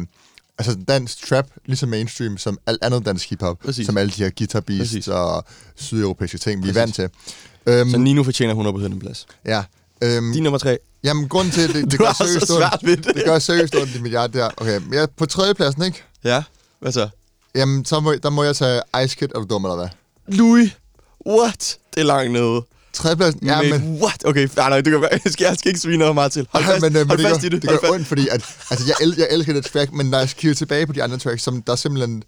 [0.58, 3.58] altså dansk trap lige så mainstream som alt andet dansk hiphop.
[3.64, 3.86] Præcis.
[3.86, 5.08] Som alle de her guitar beats Præcis.
[5.08, 5.44] og
[5.76, 6.98] sydeuropæiske ting, vi er Præcis.
[6.98, 7.12] vant
[7.66, 7.72] til.
[7.74, 9.26] Øhm, Så Nino fortjener 100% en plads.
[9.46, 9.62] ja.
[10.02, 10.78] Øhm, Din nummer tre.
[11.04, 13.04] jamen, grunden til, det, det Du gør seriøst svært ondt.
[13.06, 13.14] det.
[13.16, 14.50] Det gør seriøst ondt i mit hjerte der.
[14.56, 16.02] Okay, men jeg på tredjepladsen, ikke?
[16.24, 16.42] Ja,
[16.80, 17.08] hvad så?
[17.54, 19.88] Jamen, så må, der må jeg tage Ice Kid, er du dum eller hvad?
[20.28, 20.70] Louis.
[21.26, 21.78] What?
[21.94, 22.62] Det er langt nede.
[22.92, 23.46] Tredjepladsen?
[23.46, 24.00] Ja, men...
[24.02, 24.24] What?
[24.24, 25.10] Okay, nej, nej, det kan være.
[25.24, 26.46] Jeg skal, jeg skal ikke svine noget meget til.
[26.50, 27.62] Hold fast, men, øh, men hold det, fast gør, i det.
[27.62, 27.92] det gør fast.
[27.92, 30.86] ondt, fordi at, altså, jeg, el, jeg elsker det track, men når jeg kigger tilbage
[30.86, 32.24] på de andre tracks, som der er simpelthen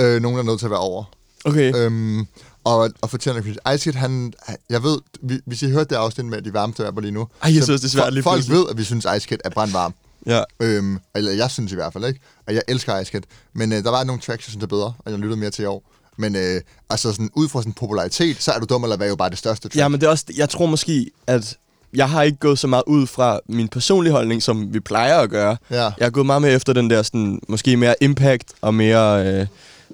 [0.00, 1.04] øh, nogen, der er nødt til at være over.
[1.44, 1.74] Okay.
[1.76, 2.26] Øhm,
[2.64, 4.32] og, og fortæller Ice Kid, han,
[4.70, 7.28] jeg ved, vi, hvis I hørte det afsnit med de varmeste rapper lige nu.
[7.42, 8.58] Ej, jeg synes, det er svært lige Folk pludselig.
[8.58, 9.94] ved, at vi synes, Ice Kid er brandvarm.
[10.26, 10.42] Ja.
[10.60, 12.20] Øhm, eller jeg synes i hvert fald, ikke?
[12.46, 13.20] Og jeg elsker Ice Kid.
[13.52, 15.62] Men øh, der var nogle tracks, jeg synes er bedre, og jeg lyttede mere til
[15.62, 15.92] i år.
[16.22, 19.16] Men øh, altså sådan, ud fra sådan popularitet, så er du dum eller hvad jo
[19.16, 19.76] bare det største track.
[19.76, 21.56] Ja, men det er også, jeg tror måske, at
[21.94, 25.30] jeg har ikke gået så meget ud fra min personlige holdning, som vi plejer at
[25.30, 25.56] gøre.
[25.70, 25.82] Ja.
[25.82, 29.46] Jeg har gået meget mere efter den der sådan, måske mere impact og mere øh,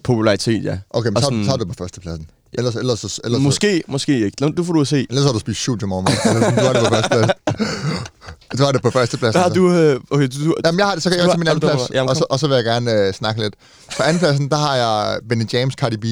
[0.05, 0.79] popularitet, ja.
[0.91, 2.31] Okay, men Og så, sådan- så er du på førstepladsen.
[2.53, 4.49] Ellers, ellers, ellers, Måske, måske ikke.
[4.57, 5.07] Du får du at se.
[5.11, 6.07] ellers har du spist shoot i morgen.
[6.35, 7.31] Ellers du har det på førstepladsen.
[8.59, 9.39] Du har det på førstepladsen.
[9.43, 9.73] Der har du...
[9.73, 11.61] Øh, okay, du, du Jamen, jeg har det, så kan jeg har- til min anden
[11.61, 13.55] plads, og, så, og så vil jeg gerne øh, snakke lidt.
[13.97, 16.05] På anden pladsen, der har jeg Benny James, Cardi B.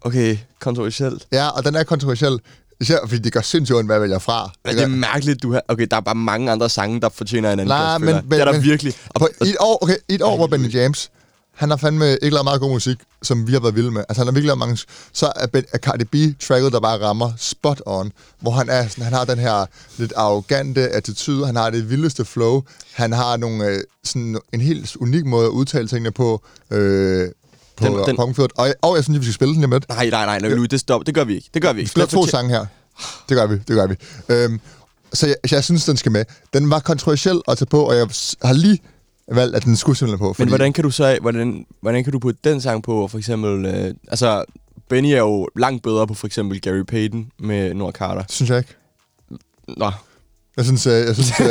[0.00, 1.26] okay, kontroversielt.
[1.32, 2.38] Ja, og den er kontroversiel,
[2.80, 4.50] især fordi det gør sindssygt ondt, hvad jeg vælger fra.
[4.64, 5.62] Men det er mærkeligt, du har...
[5.68, 8.30] Okay, der er bare mange andre sange, der fortjener en anden Nej, plads, men- men-
[8.30, 8.94] Det er der men- virkelig.
[9.08, 11.10] Og, på, i et år, okay, i et år, hvor Benny James,
[11.58, 14.04] han har fandme ikke lavet meget god musik, som vi har været vilde med.
[14.08, 14.78] Altså, han har virkelig lavet mange...
[15.12, 18.88] Så er, ben, er Cardi B tracket, der bare rammer spot on, hvor han er
[18.88, 19.66] sådan, han har den her
[19.96, 24.96] lidt arrogante attitude, han har det vildeste flow, han har nogle, øh, sådan en helt
[24.96, 27.28] unik måde at udtale tingene på, øh,
[27.76, 29.80] på Den- den, den, og, og jeg synes, vi skal spille den lige med.
[29.88, 31.06] nej, nej, nej, nej, Louis, det stop.
[31.06, 31.50] Det gør vi ikke.
[31.54, 31.90] Det gør vi Vi ikke.
[31.90, 32.66] spiller Det to sange her.
[33.28, 33.94] Det gør vi, det gør vi.
[34.28, 34.60] Øhm,
[35.12, 36.24] så jeg, jeg synes, den skal med.
[36.52, 38.06] Den var kontroversiel at tage på, og jeg
[38.42, 38.78] har lige
[39.36, 40.32] valgt, at den skulle simpelthen på.
[40.32, 43.18] Fordi, Men hvordan kan du så, hvordan, hvordan kan du putte den sang på, for
[43.18, 44.44] eksempel, øh, altså,
[44.88, 48.22] Benny er jo langt bedre på for eksempel Gary Payton med Nord Carter.
[48.28, 48.74] Synes jeg ikke.
[49.76, 49.90] Nå,
[50.58, 51.46] Jeg synes, øh, jeg synes, øh,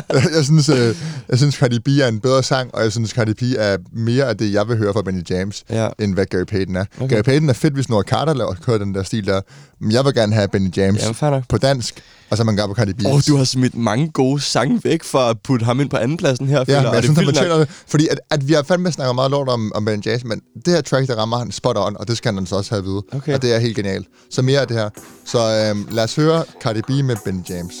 [0.36, 0.96] jeg synes, øh,
[1.28, 4.24] jeg synes, Cardi B er en bedre sang, og jeg synes, Cardi B er mere
[4.24, 5.88] af det, jeg vil høre fra Benny James, Ja.
[5.98, 6.84] end hvad Gary Payton er.
[7.00, 7.14] Okay.
[7.14, 9.40] Gary Payton er fedt, hvis Nora Carter laver kører den der stil der,
[9.80, 12.74] men jeg vil gerne have Benny James Jamen, på dansk, og så man gør på
[12.74, 13.00] Cardi B.
[13.06, 15.96] Åh, oh, du har smidt mange gode sange væk for at putte ham ind på
[15.96, 17.68] andenpladsen her, Ja, føler, men jeg synes, han fortjener det.
[17.88, 20.74] Fordi at, at vi har fandme snakket meget lort om, om Ben James, men det
[20.74, 22.84] her track, der rammer han spot on, og det skal han så også have at
[22.84, 23.02] vide.
[23.12, 23.34] Okay.
[23.34, 24.06] Og det er helt genialt.
[24.30, 24.88] Så mere af det her.
[25.24, 25.38] Så
[25.70, 27.74] øhm, lad os høre Cardi B med Ben James.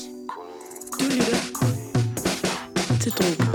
[0.98, 1.36] Du lytter
[3.00, 3.48] til Drogen.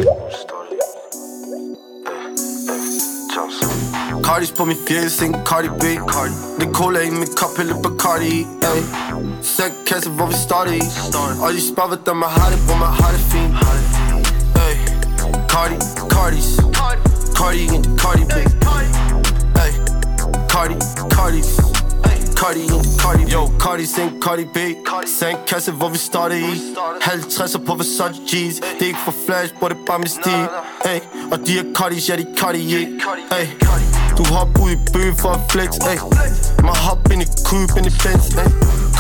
[4.24, 5.84] Cardis på min fjælsing, Cardi B.
[6.60, 8.84] Det er cola i min kop, hælde Bacardi i ey.
[9.42, 10.82] Sæt kasse, hvor vi startede i.
[11.44, 13.54] Og de spørger, hvordan man har det, hvor man har det fint.
[14.66, 14.76] Ey.
[15.50, 15.76] Cardi,
[16.14, 16.60] Cardis
[17.38, 18.38] Cardi igen, Cardi B.
[19.66, 19.74] Ey.
[20.50, 20.76] Cardi,
[21.16, 21.73] Cardis
[22.44, 22.68] Cardi
[23.00, 24.58] Cardi Yo, Cardi sing, Cardi B.
[25.20, 26.76] Sand kasse, hvor vi startede i.
[27.02, 30.48] 50'er på Versace G's Det er ikke for flash, hvor det er bare med stil.
[30.86, 31.00] Ey.
[31.32, 33.02] Og de er Cardis, ja de Cardi ikke
[33.40, 33.48] ey.
[34.18, 35.98] Du hop ud i bøge for at flex ey.
[36.64, 38.50] Man hop ind i coupe, ind i Benz ey.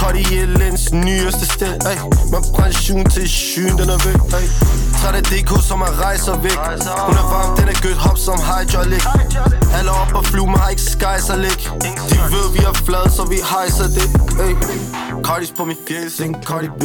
[0.03, 1.97] Cartier lens, nyeste stil ey.
[2.31, 4.45] Man pension til skyen, den er væk ey.
[4.99, 6.57] Træt af DK, som man rejser væk
[7.07, 9.05] Hun er varm, den er gødt hop som hydraulic
[9.77, 11.59] Alle op og flyve, man har ikke sky så læk
[12.11, 14.07] De ved, vi er flade, så vi hejser det
[14.45, 14.53] ey.
[15.23, 16.83] Cardis på min fjælsing, Cardi B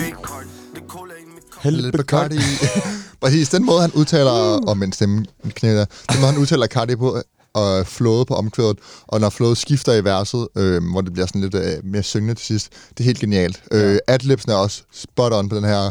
[0.74, 1.62] Det cola i min kop.
[1.62, 2.38] Helvede Bacardi.
[3.22, 4.31] Præcis, den måde, han udtaler
[4.70, 7.22] om en stemme knæ der, den måde, han udtaler Cardi på,
[7.59, 11.40] og flåde på omkvædet, og når flåde skifter i verset, øh, hvor det bliver sådan
[11.40, 13.62] lidt øh, mere syngende til sidst, det er helt genialt.
[13.73, 13.77] Ja.
[13.77, 15.90] Øh, adlibsen er også spot on på den her.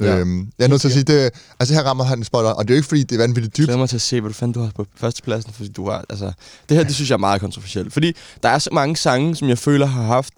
[0.00, 0.18] Ja.
[0.18, 2.68] Øhm, jeg er nødt til at sige, det, altså her rammer han spot on, og
[2.68, 3.66] det er jo ikke fordi, det er vanvittigt dybt.
[3.66, 6.04] glæder mig til at se, hvad du fandt, du har på førstepladsen, fordi du har,
[6.08, 6.32] altså,
[6.68, 9.48] det her, det synes jeg er meget kontroversielt, fordi der er så mange sange, som
[9.48, 10.34] jeg føler har haft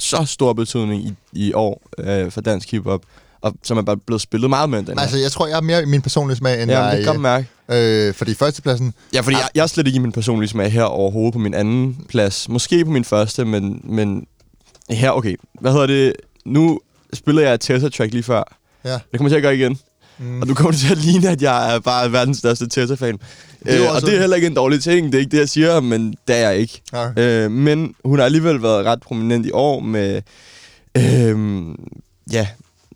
[0.00, 3.02] så stor betydning i, i år øh, for dansk hiphop,
[3.44, 5.00] og som er bare blevet spillet meget med den her.
[5.00, 7.20] Altså, jeg tror, jeg er mere i min personlige smag, end ja, jeg det kan
[7.20, 7.46] mærke.
[7.68, 10.82] øh, fordi førstepladsen, Ja, fordi jeg, jeg er slet ikke i min personlige smag her
[10.82, 12.48] overhovedet på min anden plads.
[12.48, 14.26] Måske på min første, men, men
[14.90, 15.34] her, okay.
[15.60, 16.12] Hvad hedder det?
[16.44, 16.80] Nu
[17.12, 18.56] spillede jeg et Tessa-track lige før.
[18.84, 18.92] ja.
[18.92, 19.78] Det kommer til at gøre igen.
[20.18, 20.40] Mm.
[20.42, 23.18] Og du kommer til at ligne, at jeg er bare verdens største Tessa-fan.
[23.68, 25.06] Øh, og det er heller ikke en dårlig ting.
[25.06, 26.82] Det er ikke det, jeg siger, men det er jeg ikke.
[26.92, 27.10] Ja.
[27.44, 30.22] Øh, men hun har alligevel været ret prominent i år med...
[30.96, 31.74] Øh,
[32.32, 32.46] ja,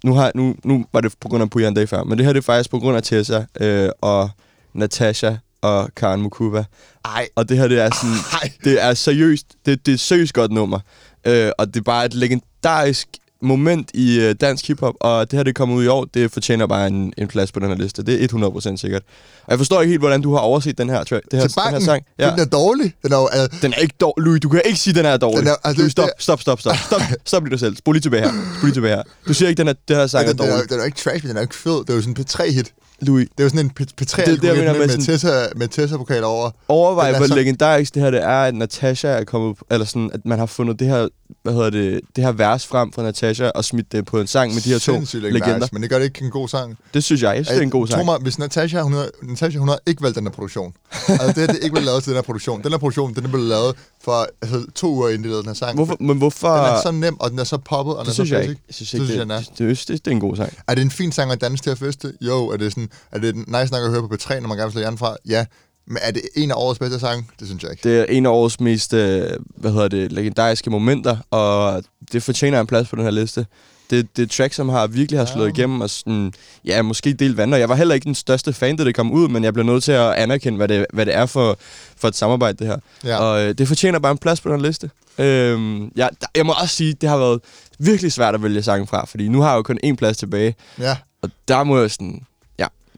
[0.05, 2.33] nu, har, nu, nu var det på grund af Pujan Day før, men det her
[2.33, 4.31] det er faktisk på grund af Tessa øh, og
[4.75, 6.65] Natasha og Karen Mukuba.
[7.05, 8.17] Ej, Og det her, det er sådan...
[8.43, 8.53] Ej.
[8.65, 9.47] Det er seriøst.
[9.67, 10.81] Det, det er et seriøst godt nummer.
[11.25, 13.09] Øh, og det er bare et legendarisk
[13.43, 16.33] moment i øh, dansk hiphop, og det her, det er kommet ud i år, det
[16.33, 18.03] fortjener bare en, en plads på den her liste.
[18.03, 18.29] Det er
[18.73, 19.03] 100% sikkert.
[19.45, 21.57] Og jeg forstår ikke helt, hvordan du har overset den her, track, det her, til
[21.65, 22.05] den her sang.
[22.19, 22.31] Ja.
[22.31, 22.95] den er dårlig.
[23.03, 24.25] Den er jo, altså, Den er ikke dårlig.
[24.27, 25.39] Louis, du kan ikke sige, den er dårlig.
[25.39, 26.77] Den er- altså, Louis, stop, det- stop, stop, stop.
[26.87, 27.77] Stop, stop lige dig selv.
[27.77, 28.31] Spol lige tilbage her.
[28.31, 29.03] Spol lige tilbage her.
[29.29, 30.69] Du siger ikke, den, er, den her sang er den, den, er, dårlig.
[30.71, 31.73] den er jo ikke trash, men den er ikke fed.
[31.81, 32.73] Det er jo sådan en P3-hit.
[33.01, 35.05] Louis, Det er jo sådan en P- P3 Det det, jeg mener med, med sådan-
[35.05, 36.51] Tessa, med Tessa-pokal over.
[36.69, 40.11] overvej, er hvor så- legendarisk det her det er, at Natasha er kommet, eller sådan,
[40.15, 41.09] at man har fundet det her,
[41.43, 44.55] hvad hedder det, det her vers frem fra Natasha og smidt det på en sang
[44.55, 45.47] med de her to Sindssygt legender.
[45.47, 46.79] legendarisk, Men det gør det ikke en god sang.
[46.95, 47.37] Det synes jeg.
[47.37, 48.05] Jeg synes, det er en god sang.
[48.05, 50.73] mig, hvis Natasha, hun havde, Natasha, hun havde ikke valgt den her produktion.
[51.09, 52.63] altså, det, her, det ikke blevet lavet til den her produktion.
[52.63, 55.49] Den her produktion, den er blevet lavet for altså, to uger inden de lavede den
[55.49, 55.75] her sang.
[55.75, 56.49] Hvorfor, men hvorfor...
[56.49, 58.35] Den er så nem, og den er så poppet, og den det er synes så
[58.35, 58.51] jeg basic.
[58.51, 58.63] ikke.
[58.69, 59.75] Jeg synes Det ikke, synes det, jeg, det, er.
[59.75, 60.53] det, det, det er en god sang.
[60.69, 62.13] Er det en fin sang at danse til at feste?
[62.21, 62.49] Jo.
[62.49, 64.73] Er det, sådan, er det nice nok at høre på P3, når man gerne vil
[64.73, 65.17] slå hjernen fra?
[65.29, 65.45] Ja.
[65.87, 67.31] Men er det en af årets bedste sang?
[67.41, 67.89] Det synes jeg ikke.
[67.89, 72.61] Det er en af årets mest, øh, hvad hedder det, legendariske momenter, og det fortjener
[72.61, 73.47] en plads på den her liste.
[73.91, 75.53] Det, det er track, som har virkelig har slået Ja.
[75.53, 76.33] igennem, og sådan,
[76.65, 77.59] ja, måske delt vandre.
[77.59, 79.85] Jeg var heller ikke den største fan, da det kom ud, men jeg blev nødt
[79.85, 81.59] til at anerkende, hvad det, hvad det er for,
[81.97, 82.77] for et samarbejde, det her.
[83.05, 83.17] Ja.
[83.19, 84.91] Og øh, det fortjener bare en plads på den her liste.
[85.19, 87.41] Øhm, ja, der, jeg må også sige, det har været
[87.79, 90.55] virkelig svært at vælge sangen fra, fordi nu har jeg jo kun én plads tilbage,
[90.79, 90.97] Ja.
[91.23, 92.21] og der må jeg sådan...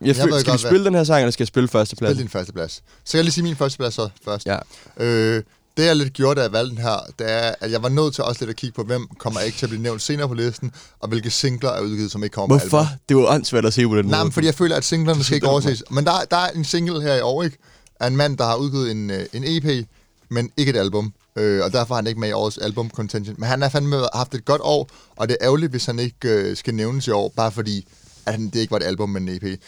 [0.00, 2.14] Jeg, skal vi godt, hvad- spille den her sang, eller skal jeg spille førstepladsen?
[2.16, 2.72] Spil din første plads.
[3.04, 4.46] Så kan jeg lige sige min første plads så først.
[4.46, 4.58] Ja.
[4.96, 5.42] Øh,
[5.76, 8.14] det jeg lidt gjorde, da jeg valgte den her, det er, at jeg var nødt
[8.14, 10.34] til også lidt at kigge på, hvem kommer ikke til at blive nævnt senere på
[10.34, 12.88] listen, og hvilke singler er udgivet, som ikke kommer på Hvorfor?
[13.08, 15.34] Det var åndssvært at se på den Nej, men fordi jeg føler, at singlerne skal
[15.38, 15.82] ikke overses.
[15.90, 17.56] Men der, der er en single her i år, ikke?
[18.00, 19.86] Af en mand, der har udgivet en, øh, en EP,
[20.28, 21.12] men ikke et album.
[21.36, 23.36] Øh, og derfor er han ikke med i årets album contention.
[23.38, 26.16] Men han har fandme haft et godt år, og det er ærgerligt, hvis han ikke
[26.28, 27.88] øh, skal nævnes i år, bare fordi
[28.26, 29.60] at han, det ikke var et album, men en EP.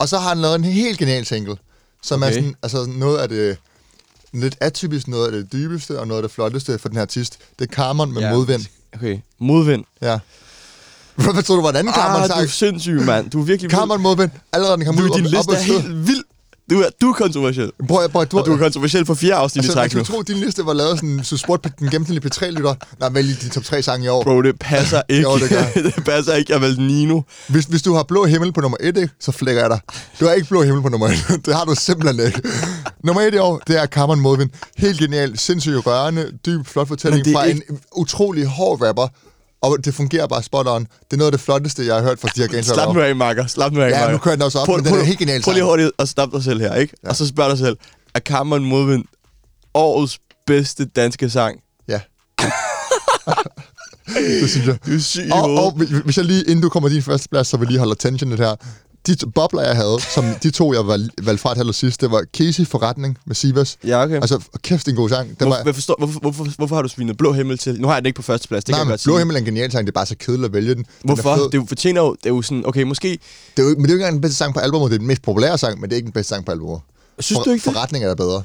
[0.00, 1.56] Og så har han lavet en helt genial single,
[2.02, 2.30] som okay.
[2.30, 3.56] er sådan, altså noget af det
[4.32, 7.38] lidt atypisk, noget af det dybeste og noget af det flotteste for den her artist.
[7.58, 8.34] Det er Carmon med ja.
[8.34, 8.62] modvind.
[8.94, 9.84] Okay, modvind.
[10.02, 10.18] Ja.
[11.32, 12.50] Hvad tror du, var den anden Carmon Ah, du er sang?
[12.50, 13.30] sindssyg, mand.
[13.30, 14.30] Du er virkelig Carmon modvind.
[14.52, 16.24] Allerede den kom Du, ud din op- liste op er helt vild.
[16.70, 17.70] Du er, du er kontroversiel.
[17.88, 20.04] Prøv, prøv, du, Og du er kontroversiel for fire afsnit altså, i træk nu.
[20.04, 23.48] skulle tro, din liste var lavet sådan, så spurgte den gennemsnitlige P3-lytter, nej, vælg de
[23.48, 24.22] top 3 sange i år.
[24.22, 25.22] Bro, det passer ikke.
[25.22, 25.62] Jo, det gør.
[25.96, 26.52] det passer ikke.
[26.52, 27.20] Jeg valgte Nino.
[27.48, 29.80] Hvis, hvis du har blå himmel på nummer 1, ikke, så flækker jeg dig.
[30.20, 31.14] Du har ikke blå himmel på nummer 1.
[31.46, 32.42] det har du simpelthen ikke.
[33.04, 34.50] nummer 1 i år, det er Cameron Modvind.
[34.76, 39.08] Helt genial, sindssygt rørende, dyb, flot fortælling fra ikke- en utrolig hård rapper.
[39.62, 40.80] Og det fungerer bare spot on.
[40.82, 42.74] Det er noget af det flotteste, jeg har hørt fra de her gangster.
[42.74, 43.46] Slap nu af, Marker.
[43.46, 45.18] Slap nu af, Ja, nu kører den også op, Prøv- men den er prøv- helt
[45.18, 46.94] genial Prøv lige hurtigt at stoppe dig selv her, ikke?
[47.04, 47.08] Ja.
[47.08, 47.76] Og så spørg dig selv,
[48.14, 49.04] er Cameron Modvind
[49.74, 51.60] årets bedste danske sang?
[51.88, 52.00] Ja.
[54.40, 54.78] det synes jeg.
[54.86, 55.72] Du er syg Og, og
[56.04, 58.30] hvis- jeg lige, inden du kommer din første plads, så vil jeg lige holde attention
[58.30, 58.54] lidt her.
[59.06, 62.24] De bobler, jeg havde, som de to, jeg valg- valgte fra halvt sidst, det var
[62.36, 63.78] Casey Forretning med Sivas.
[63.84, 64.14] Ja, okay.
[64.14, 65.28] Altså, kæft, det er en god sang.
[65.28, 67.80] Den Hvorfor, var, forstår, hvorfor, hvorfor, hvorfor har du svinet Blå Himmel til?
[67.80, 69.18] Nu har jeg den ikke på første plads, det nej, kan jeg godt Blå sige.
[69.20, 70.76] Himmel er en genial sang, det er bare så kedeligt at vælge den.
[70.84, 71.30] den Hvorfor?
[71.30, 71.44] Er fed.
[71.44, 73.08] Det er jo, fortjener jo, det er jo sådan, okay, måske...
[73.56, 74.94] det er jo, men det er jo ikke engang den bedste sang på albumet, det
[74.94, 76.80] er den mest populære sang, men det er ikke den bedste sang på albumet.
[77.20, 77.72] Synes For, du ikke det?
[77.74, 78.42] Forretning er der bedre.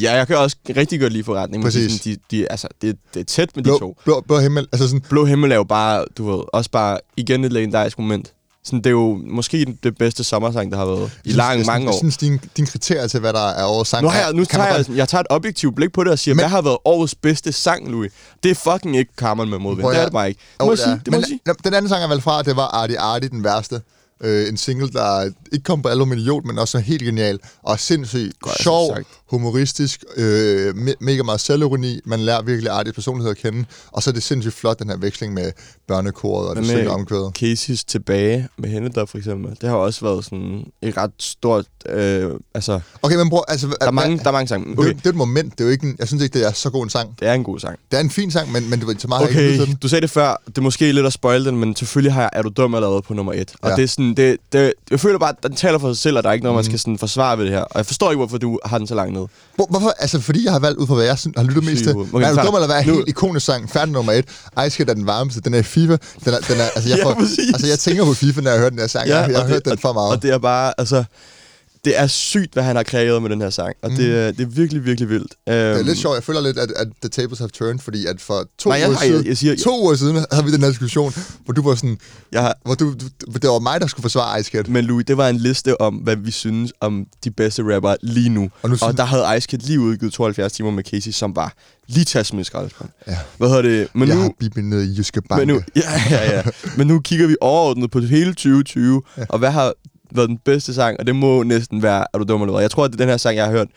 [0.00, 2.00] Ja, jeg kan også rigtig godt lide forretning, men de, Præcis.
[2.00, 3.96] de, de, altså, det, det er tæt med de Blå, to.
[4.04, 7.44] blå, blå Himmel, altså sådan, Blå Himmel er jo bare, du ved, også bare igen
[7.44, 8.32] et legendarisk moment.
[8.64, 11.66] Sådan, det er jo måske det bedste sommersang, der har været i synes- lang, jeg
[11.66, 11.98] mange år.
[11.98, 14.76] synes, dine, dine kriterier til, hvad der er årets sang, Nu, har jeg, nu tager
[14.76, 17.14] jeg, jeg tager et objektivt blik på det og siger, Men- hvad har været årets
[17.14, 18.12] bedste sang, Louis?
[18.42, 19.88] Det er fucking ikke Carmen med modvind.
[19.88, 20.40] Det er det bare ikke.
[20.60, 20.92] Må jeg det sige.
[20.92, 21.40] Det må Men jeg sige.
[21.64, 23.80] den anden sang, jeg valgte fra, det var Artie Artie, den værste.
[24.20, 25.22] Øh, en single, der
[25.52, 29.06] ikke kom på album Idiot, men også er helt genial, og sindssygt Godt sjov, sagt.
[29.30, 34.10] humoristisk, øh, me- mega meget selvironi, man lærer virkelig artig personlighed at kende, og så
[34.10, 35.52] er det sindssygt flot, den her veksling med
[35.88, 37.42] børnekoret og det synger omkvædet.
[37.42, 39.56] Casey's tilbage med hende der for eksempel.
[39.60, 41.64] Det har også været sådan et ret stort...
[41.88, 43.66] Øh, altså, Okay, men bror, altså...
[43.80, 44.78] der er mange, der er mange sange.
[44.78, 44.88] Okay.
[44.88, 46.52] Det, det er et moment, det er jo ikke en, jeg synes ikke, det er
[46.52, 47.20] så god en sang.
[47.20, 47.78] det er en god sang.
[47.90, 49.74] Det er en fin sang, men, men du ved, så meget ikke Okay, til den.
[49.82, 50.42] du sagde det før.
[50.46, 53.02] Det er måske lidt at spoil den, men selvfølgelig har jeg Er du dum hvad
[53.02, 53.52] på nummer et.
[53.62, 53.76] Og Ja.
[53.76, 56.22] det er sådan, det, det, jeg føler bare, at den taler for sig selv, og
[56.22, 57.60] der er ikke noget, man skal sådan forsvare ved det her.
[57.60, 59.26] Og jeg forstår ikke, hvorfor du har den så langt ned.
[59.56, 59.94] Hvor, hvorfor?
[59.98, 61.96] Altså, fordi jeg har valgt ud fra, hvad jeg har lyttet mest til.
[61.96, 62.82] Okay, er du dum eller hvad?
[62.82, 63.70] Helt ikonisk sang.
[63.70, 64.24] Færdig nummer et.
[64.66, 65.40] Ice er den varmeste.
[65.40, 65.96] Den er FIFA.
[66.24, 67.38] Den er, den er, altså, jeg, Ja, præcis.
[67.54, 69.08] altså, jeg tænker på FIFA, når jeg hører den her sang.
[69.08, 70.10] Ja, jeg, jeg har hørt den for meget.
[70.10, 71.04] Og det er bare, altså...
[71.84, 73.76] Det er sygt, hvad han har kreeret med den her sang.
[73.82, 73.96] Og mm.
[73.96, 75.34] det, er- det er virkelig, virkelig vildt.
[75.46, 76.14] det er Øhm, lidt sjovt.
[76.14, 78.88] Jeg føler lidt, at, at the tables have turned, fordi at for to, Nej, jeg-
[78.88, 81.12] uger, jeg- siden, jeg siger- to uger siden havde vi den her diskussion,
[81.44, 81.98] hvor du var sådan,
[82.32, 83.06] Jeg har, hvor du, du,
[83.42, 84.64] det var mig, der skulle forsvare Ice Kid.
[84.64, 88.28] Men Louis, det var en liste om, hvad vi synes om de bedste rapper lige
[88.28, 88.50] nu.
[88.62, 91.36] Og nu synes- og der havde Ice Kid lige udgivet 72 timer med Casey, som
[91.36, 91.54] var
[91.88, 92.90] lige smide skraldespand.
[93.08, 93.18] Ja.
[93.38, 93.88] Hvad hedder det?
[93.94, 95.46] Men jeg nu, har biblet ned i Jyske Banke.
[95.46, 96.42] men nu, ja, ja, ja.
[96.76, 99.24] men nu kigger vi overordnet på hele 2020, ja.
[99.28, 99.72] og hvad har
[100.16, 101.00] været den bedste sang?
[101.00, 102.62] Og det må næsten være, er du dum eller hvad?
[102.62, 103.68] Jeg tror, at det er den her sang, jeg har hørt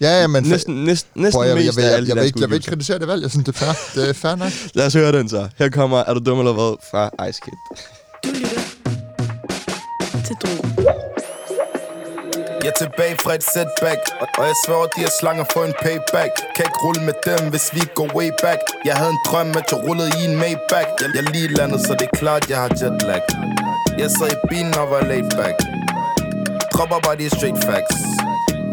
[0.00, 2.16] ja, ja, men næsten, næsten, næsten Prøv, jeg, jeg, mest jeg, af jeg, alle jeg,
[2.16, 3.22] ikke, danske jeg vil ikke kritisere det valg.
[3.22, 4.00] Jeg synes, det er fair.
[4.02, 4.52] Det er fair nok.
[4.74, 5.48] Lad os høre den så.
[5.58, 6.76] Her kommer, er du dum eller hvad?
[6.90, 7.52] Fra Ice Kid.
[8.24, 8.60] Du lytter
[10.26, 11.21] til Drogen.
[12.62, 14.00] Jeg er tilbage fra et setback
[14.38, 16.32] Og jeg sværger, de her slanger for en payback.
[16.54, 18.60] Kan ikke rulle med dem, hvis vi går way back.
[18.88, 20.88] Jeg havde en drøm, at jeg rullede i en Maybach.
[21.02, 23.22] Jeg, jeg lige landet, så det er klart, jeg har jetlag.
[24.00, 25.56] Jeg sad i bilen og var laid back.
[26.72, 27.98] Dropper bare de straight facts.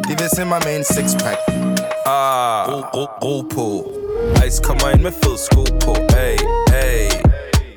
[0.07, 1.39] De vil se mig med en six pack
[2.05, 3.67] Ah, ro, ro, ro på.
[4.47, 5.93] Ice kommer ind med fed sko på.
[6.25, 6.37] Ay,
[6.83, 7.05] ay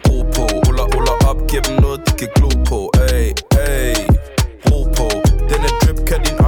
[0.06, 2.78] Ro på, ruller, ruller op Giv dem noget, de kan glo på.
[3.08, 3.26] Ay,
[3.68, 4.01] ay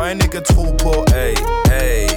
[0.01, 0.93] øjne ikke tro på
[1.25, 1.35] Ay,
[1.83, 2.09] ay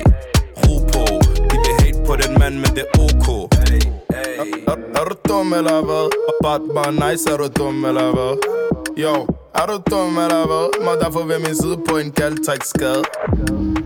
[0.63, 1.03] Ro på
[1.49, 3.27] De vil hate på den mand, men det er ok
[3.71, 6.05] Ay, ay er, er du dum eller hvad?
[6.43, 8.33] Bare, bare nice, er du dum eller hvad?
[8.97, 10.85] Yo, er du dum eller hvad?
[10.85, 13.03] Må derfor ved min side på en kaldtræk skade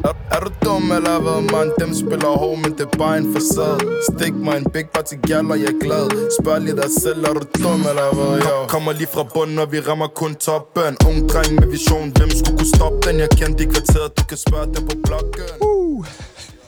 [0.09, 1.67] er, er du dum eller hvad, man?
[1.79, 5.51] Dem spiller hård, men det er bare en facade Stik mig en big party gal,
[5.51, 6.05] og jeg er glad
[6.39, 8.55] Spørg lige dig selv, er du dum eller hvad, yo?
[8.67, 12.57] Kommer lige fra bunden, og vi rammer kun toppen Ung dreng med vision, hvem skulle
[12.57, 13.15] kunne stoppe den?
[13.19, 15.49] Jeg kendte i kvarteret, du kan spørge dem på bloggen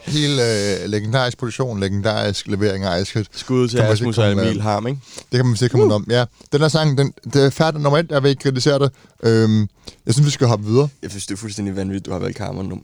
[0.06, 3.26] Helt øh, legendarisk produktion, legendarisk levering af Ice.
[3.32, 5.00] Skud til Asmus og Emil Harm, ikke?
[5.32, 5.94] Det kan man sige, komme uh.
[5.94, 6.06] om.
[6.10, 8.06] Ja, den her sang, den, det er færdig nummer et.
[8.10, 8.92] Jeg vil ikke kritisere det.
[9.24, 9.60] Øhm,
[10.06, 10.88] jeg synes, vi skal hoppe videre.
[11.04, 12.62] Jeg synes, det er fuldstændig vanvittigt, du har valgt Karma.
[12.62, 12.78] Må,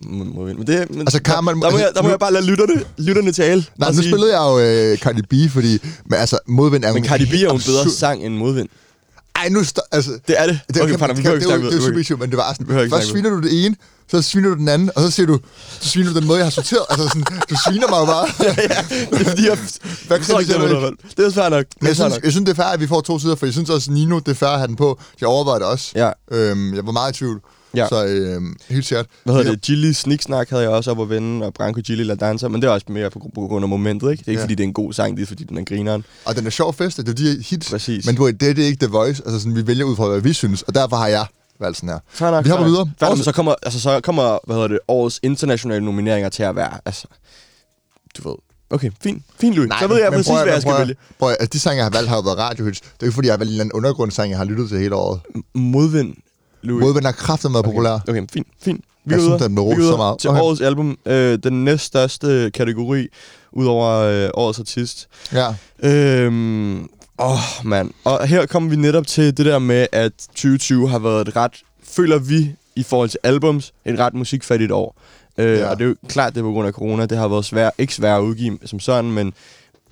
[0.45, 2.45] men det, men Altså, Karma- der, der, må jeg, der må nu- jeg bare lade
[2.45, 3.65] lytterne, lytterne tale.
[3.77, 5.77] Nej, nu sige- spillede jeg jo øh, Cardi B, fordi...
[6.05, 8.69] Men altså, modvind er Men en Cardi B er jo en bedre sang end modvind.
[9.39, 9.59] Ej, nu...
[9.59, 10.59] St- altså, Det er det.
[10.73, 12.79] det, okay, kan, vi behøver ikke snakke det er jo subjektivt, men det var sådan...
[12.79, 13.75] ikke Først sviner du det ene,
[14.11, 15.39] så sviner du den anden, og så siger du,
[15.79, 16.85] så sviner du den måde, jeg har sorteret.
[16.89, 18.27] Altså sådan, du sviner mig jo bare.
[18.47, 18.85] ja, ja.
[19.17, 19.57] Det er fordi, jeg
[20.07, 21.65] Hvad forstår ikke, kritiserer det er Det er svært nok.
[21.81, 23.53] Men jeg synes, jeg synes, det er fair, at vi får to sider, for jeg
[23.53, 24.99] synes også, Nino, det er fair at have den på.
[25.21, 25.91] Jeg overvejede det også.
[25.95, 26.11] Ja.
[26.31, 27.41] Øhm, jeg var meget i tvivl.
[27.75, 27.87] Ja.
[27.87, 29.05] Så øhm, helt sikkert.
[29.23, 29.61] Hvad hedder det?
[29.61, 32.67] Gilly Sniksnak havde jeg også op at vende, og Branko Gilly La Dancer, men det
[32.67, 34.21] er også mere på, grund af momentet, ikke?
[34.21, 34.43] Det er ikke, Ja.
[34.43, 36.05] fordi det er en god sang, det er, fordi den er grineren.
[36.25, 37.69] Og den er sjov fest, det er de hits.
[37.69, 38.05] Præcis.
[38.05, 39.23] Men du det, det er ikke The Voice.
[39.25, 41.25] Altså sådan, vi vælger ud fra, hvad vi synes, og derfor har jeg
[41.59, 41.99] valgt sådan her.
[42.09, 42.91] Fair nok, Vi hopper videre.
[42.99, 46.71] Fair så kommer, altså, så kommer, hvad hedder det, årets internationale nomineringer til at være,
[46.85, 47.07] altså,
[48.17, 48.35] du ved,
[48.69, 49.71] okay, fint, fint, Louis.
[49.81, 50.95] så ved jeg præcis, prøv hvad jeg skal prøv vælge.
[51.19, 52.79] Prøv altså, de sange, jeg har valgt, har jo været radiohits.
[52.81, 54.79] Det er ikke, fordi jeg har valgt en eller anden undergrundssang, jeg har lyttet til
[54.79, 55.19] hele året.
[55.55, 56.15] Modvind,
[56.61, 56.81] Louis.
[56.81, 57.91] Modvind har kraftigt været populær.
[57.91, 58.81] Okay, okay fint, fint.
[59.05, 60.19] Vi Jeg synes, den blev så meget.
[60.19, 60.41] Til Okay.
[60.41, 63.07] årets album, øh, den næststørste kategori,
[63.51, 65.07] udover øh, årets artist.
[65.33, 65.47] Ja.
[65.83, 66.87] Øhm,
[67.19, 67.91] åh, mand.
[68.03, 71.51] Og her kommer vi netop til det der med, at 2020 har været et ret,
[71.83, 74.95] føler vi, i forhold til albums, et ret musikfattigt år.
[75.37, 75.69] Øh, Ja.
[75.69, 77.05] Og det er jo klart, det er på grund af corona.
[77.05, 79.33] Det har været svært, ikke svært at udgive som sådan, men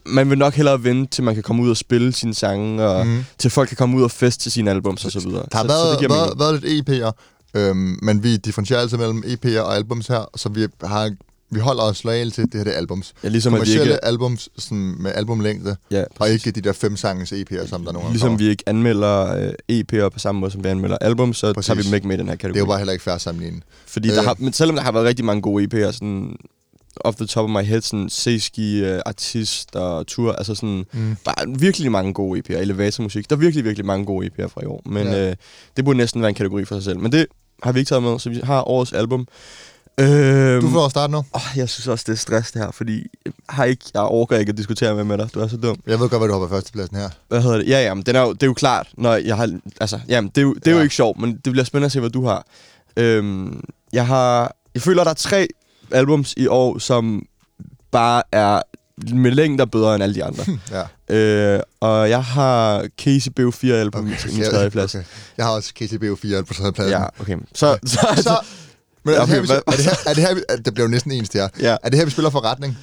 [0.08, 3.08] man vil nok hellere vente, til man kan komme ud og spille sine sange, og
[3.08, 3.24] mm.
[3.38, 5.46] til folk kan komme ud og feste til sine albums og så videre.
[5.52, 7.12] Der har så, været, så det været, været lidt EP'er,
[7.60, 11.12] øhm, men vi differentierer altså mellem EP'er og albums her, så vi, har,
[11.52, 13.13] vi holder os loyale til det her det er albums.
[13.24, 16.98] Ja, ligesom at vi ikke, albums sådan med albumlængde, ja, og ikke de der fem
[16.98, 18.38] sanges EP'er, som der nogle gange ligesom kommer.
[18.38, 21.67] vi ikke anmelder øh, EP'er på samme måde, som vi anmelder album, så Præcis.
[21.67, 22.54] tager vi dem ikke med i den her kategori.
[22.54, 23.62] Det er jo bare heller ikke fair at sammenligne.
[23.88, 24.25] Fordi der Øh.
[24.25, 26.36] har, men selvom der har været rigtig mange gode EP'er, sådan
[27.06, 31.15] off the top of my head, sådan Seski, uh, Artist og Tour, altså sådan, Mm.
[31.25, 34.48] der er virkelig mange gode EP'er, Elevator musik, der er virkelig, virkelig mange gode EP'er
[34.48, 35.29] fra i år, men Ja.
[35.29, 35.35] øh,
[35.77, 37.25] det burde næsten være en kategori for sig selv, men det
[37.63, 39.27] har vi ikke taget med, så vi har årets album.
[40.00, 41.17] Øhm, Du får starte nu.
[41.17, 44.35] åh, jeg synes også, det er stress det her, fordi jeg, har ikke, jeg overgår
[44.35, 45.29] ikke at diskutere med, med dig.
[45.33, 45.77] Du er så dum.
[45.87, 47.10] Jeg ved godt, hvad du på førstepladsen her.
[47.27, 47.67] Hvad hedder det?
[47.67, 49.60] Ja, ja, men den er jo, det er jo klart, når jeg har...
[49.81, 50.83] Altså, jamen, det er jo, det er jo Ja.
[50.83, 52.45] ikke sjovt, men det bliver spændende at se, hvad du har.
[52.98, 54.56] Øhm, jeg har...
[54.73, 55.48] Jeg føler, der er tre
[55.92, 57.25] albums i år, som
[57.92, 58.62] bare er
[59.13, 60.44] med længder bedre end alle de andre.
[61.10, 61.15] Ja.
[61.15, 64.96] øh, og jeg har Casey BO4 album okay, min tredje plads.
[64.96, 65.06] Okay.
[65.38, 66.92] Jeg har også KTBO4 på tredje pladsen.
[66.92, 67.38] Ja, okay.
[67.54, 68.40] Så, så, så, Så,
[69.06, 70.88] men er, det Okay, her, vi, er, det her, er det her, at det bliver
[70.88, 71.48] jo næsten ens det her.
[71.60, 71.77] Ja.
[71.83, 72.77] Er det her, vi spiller forretning?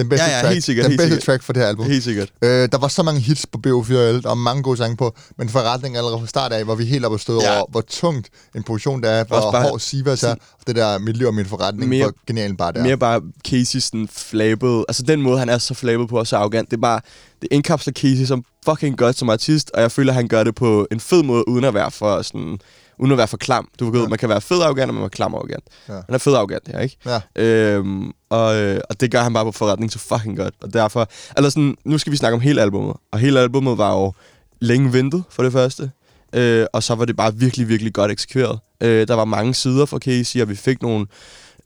[0.00, 1.26] Den bedste Ja, ja, track, helt sikkert, Den helt bedste sikkert.
[1.26, 1.86] track for det her album.
[1.86, 2.28] helt sikkert.
[2.42, 5.48] Øh, der var så mange hits på BO4L, der var mange gode sange på, men
[5.48, 7.56] forretningen allerede fra start af, hvor vi helt oppe og stod Ja.
[7.56, 10.98] over, hvor tungt en position det er, hvor bare- hård Sivas er, og det der
[10.98, 12.82] mit liv og min forretning, Mere- hvor genial bare det er.
[12.82, 14.84] Mere bare Casey sådan flabet.
[14.88, 16.70] Altså den måde, han er så flabet på og så arrogant.
[16.70, 17.00] Det er bare,
[17.42, 20.86] det indkapsler Casey som fucking godt som artist, og jeg føler, han gør det på
[20.92, 22.58] en fed måde, uden at være for sådan
[23.00, 23.68] uden at være for klam.
[23.80, 24.08] Du ved, Ja.
[24.08, 25.64] man kan være fed arrogant, og man kan være klam arrogant.
[25.88, 25.92] Ja.
[25.92, 26.96] Han er fed arrogant her, ikke?
[27.06, 27.20] Ja.
[27.42, 30.54] Øhm, og, øh, og det gør han bare på forretning så fucking godt.
[30.62, 32.96] Og derfor, altså sådan, nu skal vi snakke om hele albummet.
[33.12, 34.12] Og hele albummet var jo
[34.60, 35.90] længe ventet, for det første.
[36.34, 38.58] Øh, og så var det bare virkelig, virkelig godt eksekveret.
[38.80, 41.06] Øh, der var mange sider fra Casey, og vi fik nogle...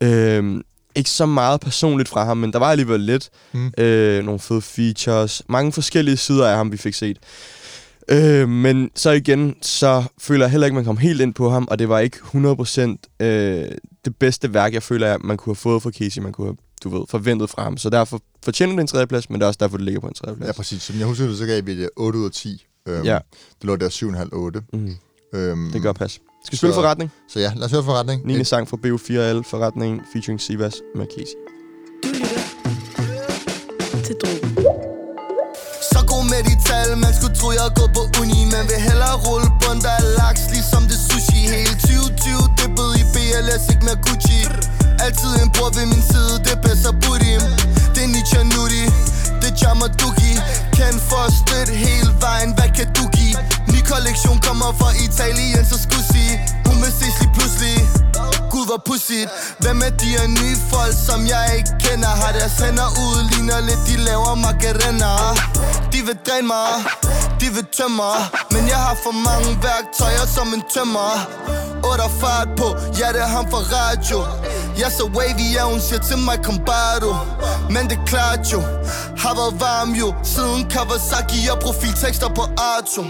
[0.01, 0.61] Øh,
[0.97, 3.29] ikke så meget personligt fra ham, men der var alligevel lidt.
[3.53, 3.73] Mm.
[3.79, 5.43] Øh, nogle fede features.
[5.49, 7.17] Mange forskellige sider af ham, vi fik set.
[8.09, 11.69] Øh, men så igen, så føler jeg heller ikke, man kom helt ind på ham,
[11.71, 13.69] og det var ikke 100% øh,
[14.05, 16.57] det bedste værk, jeg føler, at man kunne have fået fra Casey, man kunne have,
[16.85, 17.77] du ved, forventet fra ham.
[17.77, 20.15] Så derfor fortjener det en tredjeplads, men det er også derfor, det ligger på en
[20.15, 20.47] tredjeplads.
[20.49, 20.83] Ja, præcis.
[20.83, 22.67] Som jeg husker det, så gav vi det 8 ud af 10.
[22.89, 23.19] Øhm, Ja.
[23.61, 24.77] Det lå der 7,5-8.
[24.79, 24.95] Mm,
[25.35, 26.13] Øhm, det gør pas.
[26.13, 27.11] Skal vi spille forretning?
[27.29, 28.27] Så ja, lad os høre forretning.
[28.27, 28.45] 9.
[28.45, 31.35] sang fra BO4L, forretning featuring Sivas med Casey.
[32.05, 32.09] Du
[33.97, 34.64] lytter til Drogen.
[36.45, 39.81] Med de tal, man skulle tro jeg går på uni Man vil hellere rulle bund,
[39.87, 41.41] der er laks, ligesom det sushi.
[41.55, 44.41] Hele 2020 dippet i BLS, ikke mere Gucci.
[45.05, 47.43] Altid en bror ved min side, det passer bedst Budim
[47.95, 48.85] Det er Nietzsche Nudi
[49.41, 50.33] det er Jammer Duki
[50.77, 53.37] Kendt for at støtte hele vejen, hvad kan du give?
[53.73, 56.54] Ny kollektion kommer fra Italien, så skulle sige.
[56.85, 57.77] Hun ses lige pludselig.
[58.53, 59.31] Gud hvor pudsigt
[59.63, 62.13] Hvem er de her nye folk, som jeg ikke kender?
[62.23, 65.13] Har deres hænder ud, ligner lidt de laver macarena
[65.93, 66.73] De vil dræne mig,
[67.41, 68.19] de vil tømme mig.
[68.55, 71.11] Men jeg har for mange værktøjer som en tømmer.
[71.91, 72.69] 8 fart på,
[72.99, 74.19] ja det er ham fra radio.
[74.83, 77.13] Jeg så wavy, ja hun siger til mig kom bare du.
[77.75, 78.61] Men det klart jo,
[79.23, 83.03] har været varm jo Siden Kawasaki og profiltekster på Arto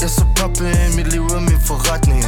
[0.00, 2.24] Jeg så poppin', mit liv er min forretning.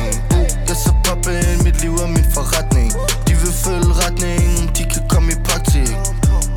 [0.69, 2.89] Jeg så poppe ind mit liv og min forretning
[3.27, 5.91] De vil følge retningen, de kan komme i praktik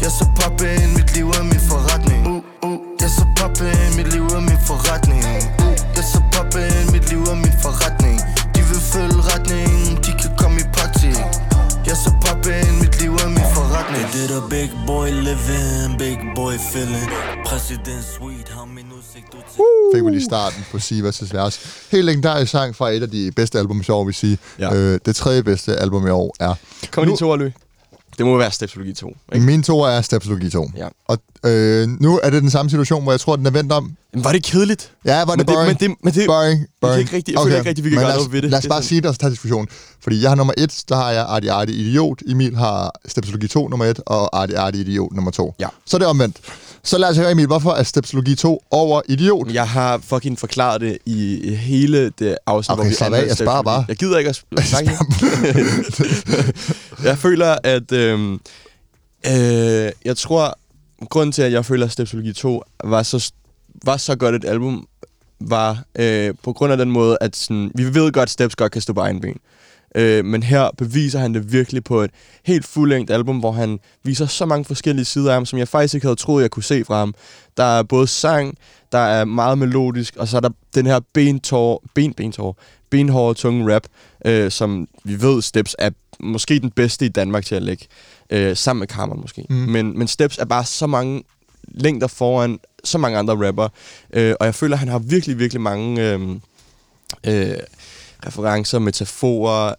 [0.04, 2.80] Jeg så poppe ind mit liv og min forretning uh, uh.
[3.02, 5.72] Jeg så poppe ind mit liv og min forretning uh.
[5.98, 8.18] Jeg så poppe ind mit liv og min forretning
[8.56, 11.20] De vil følge retningen, de kan komme i praktik
[11.88, 15.08] Jeg så poppe ind mit liv er min forretning Det er det der big boy
[15.28, 17.10] living, big boy feeling
[17.46, 18.59] President sweet, huh?
[19.14, 19.22] Til
[19.96, 21.60] fik vi lige starten på Sivas' vers.
[21.92, 24.38] Helt legendarisk sang fra et af de bedste album i år, vil sige.
[24.60, 24.74] Ja.
[24.76, 26.54] Øh, det tredje bedste album i år er...
[26.92, 27.54] Kommer Nu- to, Løg?
[28.18, 29.46] Det må være Stepsologi 2, ikke?
[29.46, 30.70] Min to er Stepsologi 2.
[30.78, 30.88] Ja.
[31.08, 33.96] Og øh, nu er det den samme situation, hvor jeg tror, den er vendt om.
[34.14, 34.92] Men var det kedeligt?
[35.06, 35.68] Ja, var det Men det- boring?
[35.68, 37.00] men det- men det- boring, boring.
[37.00, 38.50] ikke rigtig- jeg føler ikke rigtig, vi kan Men gøre lad os, noget ved det.
[38.52, 39.68] Lad os Det bare sådan- sige det, og så tage diskussion.
[40.04, 42.22] Fordi jeg har nummer et, der har jeg Arti Arti Idiot.
[42.28, 45.56] Emil har Stepsologi 2 nummer et, og Arti Arti Idiot nummer 2.
[45.60, 45.68] Ja.
[45.86, 46.38] Så er det omvendt.
[46.90, 49.54] Så lad os høre, Emil, hvorfor er Stepsologi 2 over Idiot?
[49.54, 53.38] Jeg har fucking forklaret det i hele det afsnit, Okay, hvor vi slap af, jeg
[53.38, 53.86] sparer bare.
[53.88, 54.92] Jeg gider ikke at snakke.
[57.10, 57.92] jeg føler, at...
[57.92, 58.34] Øhm,
[59.26, 60.58] øh, jeg tror,
[61.10, 63.32] grunden til, at jeg føler, at Stepsologi 2 var så,
[63.86, 64.88] var så godt et album,
[65.40, 68.72] var øh, på grund af den måde, at sådan, vi ved godt, at Steps godt
[68.72, 69.38] kan stå på egen ben.
[69.96, 72.12] Øh, men her beviser han det virkelig på et
[72.46, 75.94] helt fuldlængt album, hvor han viser så mange forskellige sider af ham, som jeg faktisk
[75.94, 77.14] ikke havde troet, jeg kunne se fra ham.
[77.58, 78.58] Der er både sang,
[78.92, 82.58] der er meget melodisk, og så er der den her bentår, ben, bentår,
[82.90, 83.84] benhårde, tunge rap,
[84.26, 87.86] øh, som vi ved, Steps er måske den bedste i Danmark til at lægge,
[88.30, 89.46] øh, sammen med Carmen måske.
[89.50, 89.56] Mm.
[89.56, 91.24] Men, men Steps er bare så mange
[91.68, 93.68] længder foran så mange andre rapper,
[94.14, 96.30] øh, og jeg føler, at han har virkelig, virkelig mange øh,
[97.24, 97.58] øh,
[98.26, 99.74] referencer, metaforer,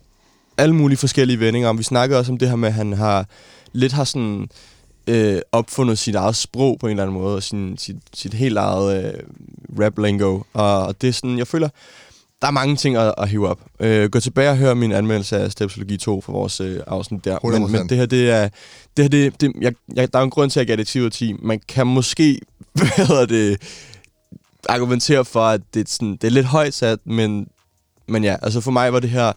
[0.58, 1.68] alle mulige forskellige vendinger.
[1.68, 3.26] Og vi snakkede også om det her med, at han har
[3.72, 4.48] lidt har sådan
[5.06, 8.58] øh, opfundet sit eget sprog på en eller anden måde, og sin, sit, sit helt
[8.58, 9.20] eget øh,
[9.80, 10.40] rap lingo.
[10.52, 11.68] Og det er sådan, jeg føler,
[12.42, 13.60] der er mange ting at, at hive op.
[13.80, 17.38] Øh, gå tilbage og hør min anmeldelse af Stepsologi 2 for vores øh, afsnit der.
[17.42, 17.66] Men, 100%.
[17.66, 18.48] men det her, det er...
[18.96, 20.86] Det her, det, det, jeg, jeg, der er en grund til, at jeg gav det
[20.86, 21.34] 10 ud af 10.
[21.42, 22.40] Man kan måske,
[23.06, 23.62] hvad det,
[24.68, 27.46] argumentere for, at det, er sådan, det er lidt højt sat, men,
[28.10, 29.32] men ja, altså for mig var det her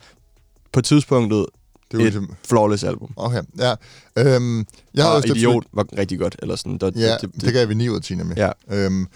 [0.74, 1.46] på tidspunktet
[1.92, 3.10] Det jo et ligesom- flawless album.
[3.16, 3.74] Okay, ja.
[4.18, 6.78] Øhm, jeg har og også stemt- Idiot var rigtig godt, eller sådan.
[6.78, 8.38] Det, Ja, det, det, gav vi 9 ud af 10 nemlig.
[8.38, 8.50] Ja.
[8.72, 9.08] Øhm,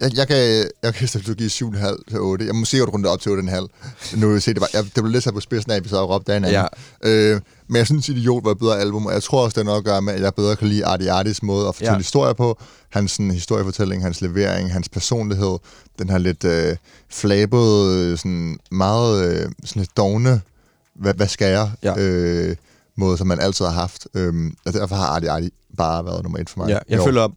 [0.00, 0.36] jeg, jeg kan,
[0.82, 2.46] jeg kan stemt give 7,5 til 8.
[2.46, 4.16] Jeg må sikkert runde det op til 8,5.
[4.16, 5.84] Nu vil jeg se, det, var, jeg, det blev lidt sat på spidsen af, at
[5.84, 6.66] vi så råbte af hinanden.
[7.04, 7.10] Ja.
[7.10, 7.40] Øh,
[7.72, 9.78] men jeg synes, Idiot var et bedre album, og jeg tror også, det har noget
[9.78, 11.98] at gøre med, at jeg bedre kan lide Artie Artis måde at fortælle Ja.
[11.98, 12.58] historier på.
[12.88, 15.58] Hans sådan, historiefortælling, hans levering, hans personlighed,
[15.98, 16.76] den her lidt øh,
[17.10, 20.40] flabede, sådan meget øh, sådan lidt dogne,
[20.94, 21.70] hvad, hvad skal jeg?
[21.82, 21.94] Ja.
[21.98, 22.56] Øh,
[22.96, 24.06] måde, som man altid har haft.
[24.14, 26.68] Øhm, og derfor har Artie Artie bare været nummer et for mig.
[26.68, 27.28] Ja, jeg føler,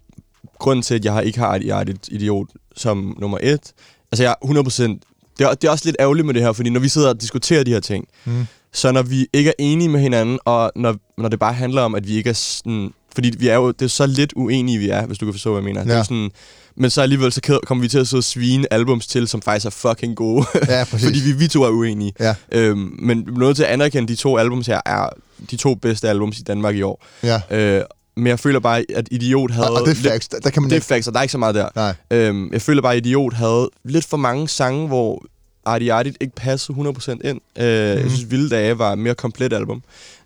[0.59, 3.73] grunden til, at jeg har ikke har er et idiot som nummer et,
[4.11, 6.69] altså jeg er 100%, det er, det er også lidt ærgerligt med det her, fordi
[6.69, 8.45] når vi sidder og diskuterer de her ting, Mm.
[8.73, 11.95] så når vi ikke er enige med hinanden, og når, når det bare handler om,
[11.95, 14.89] at vi ikke er sådan, fordi vi er jo, det er så lidt uenige, vi
[14.89, 15.83] er, hvis du kan forstå, hvad jeg mener.
[15.83, 16.03] Det er Ja.
[16.03, 16.31] sådan,
[16.77, 19.65] men så alligevel så kommer vi til at sidde og svine albums til, som faktisk
[19.65, 20.45] er fucking gode.
[20.67, 21.05] Ja, præcis.
[21.07, 22.13] fordi vi, vi to er uenige.
[22.19, 22.35] Ja.
[22.51, 25.09] Øhm, men nødt til at anerkende, de to albums her er
[25.51, 27.05] de to bedste albums i Danmark i år.
[27.23, 27.41] Ja.
[27.51, 27.81] Øh,
[28.17, 29.69] men jeg føler bare, at Idiot havde...
[29.69, 30.27] Og, og det er lidt- facts.
[30.27, 31.69] Der, der kan man det er facts, og der er ikke så meget der.
[31.75, 31.93] Nej.
[32.11, 35.23] Øhm, jeg føler bare, at Idiot havde lidt for mange sange, hvor
[35.65, 37.23] Artie Artie ikke passede 100% ind.
[37.27, 38.01] Øh, mm.
[38.01, 39.83] Jeg synes, Vilde Dage var et mere komplet album.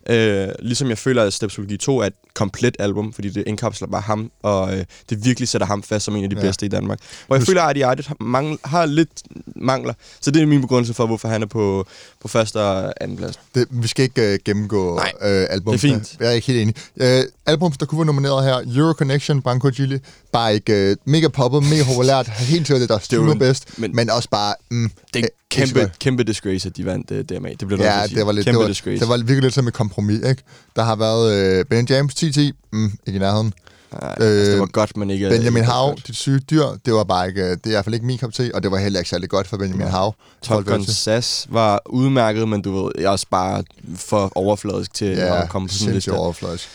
[0.08, 4.00] Øh, ligesom jeg føler, at Stepsologi 2 er et komplet album, fordi det indkapsler bare
[4.00, 6.42] ham, og øh, det virkelig sætter ham fast som en af de Ja.
[6.42, 6.98] bedste i Danmark.
[7.26, 9.08] Hvor jeg Husk- føler, at Artie har, mangl- har lidt
[9.56, 9.94] mangler.
[10.20, 11.86] Så det er min begrundelse for, hvorfor han er på,
[12.20, 13.38] på første og anden plads.
[13.54, 15.72] Det, vi skal ikke uh, gennemgå Nej, uh, album.
[15.78, 16.16] det er fint.
[16.20, 16.74] Jeg er ikke helt enig.
[17.24, 19.98] Uh, album, der kunne være nomineret her, Euro Connection, Banco Gilly,
[20.32, 23.96] bare ikke uh, mega poppet, mega populært, helt sikkert det, der er en- bedst, men,
[23.96, 24.54] men- også bare...
[24.70, 27.48] Mm, Det øh, kæmpe, kæmpe disgrace, at de vandt uh, DMA.
[27.48, 29.00] Det bliver Ja, det var lidt, det kæmpe var, disgrace.
[29.00, 30.42] det var virkelig lidt som et kompromis, ikke?
[30.76, 32.40] Der har været uh, Ben James 10-10,
[32.72, 33.52] mm, ikke i nærheden.
[33.92, 35.28] Nej, altså, det var godt, men ikke...
[35.28, 37.94] Benjamin Hav, dit syge dyr, det var bare ikke, øh, det er i hvert fald
[37.94, 40.14] ikke min kop te, og det var heller ikke særlig godt for Benjamin Hav.
[40.42, 43.64] Top Gun SAS var udmærket, men du ved, jeg også bare
[43.96, 46.12] for overfladisk til Ja, at komme på sådan en liste.
[46.12, 46.68] overfladisk.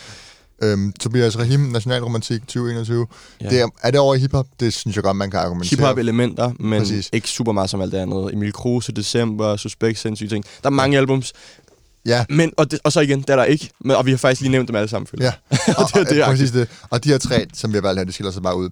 [0.62, 3.08] Øhm, Tobias Rahim, Nationalromantik 2021.
[3.42, 3.50] Ja.
[3.50, 4.48] Det er, er det over i hiphop?
[4.60, 5.70] Det synes jeg godt, man kan argumentere.
[5.70, 7.10] Hip-hop-elementer, men Præcis.
[7.14, 8.34] Ikke super meget som alt det andet.
[8.34, 10.46] Emil Kruse, December, Suspekt, sindssyge ting.
[10.64, 11.34] Der er mange albums,
[12.06, 13.70] Ja, men, og, det, og så igen, der er der ikke.
[13.80, 15.32] Men, og vi har faktisk lige nævnt dem alle sammen, føler ja.
[15.52, 15.76] jeg.
[15.78, 16.68] og det, er det, og, er præcis det.
[16.90, 18.70] Og de her tre, som vi har valgt her, de skiller sig bare ud.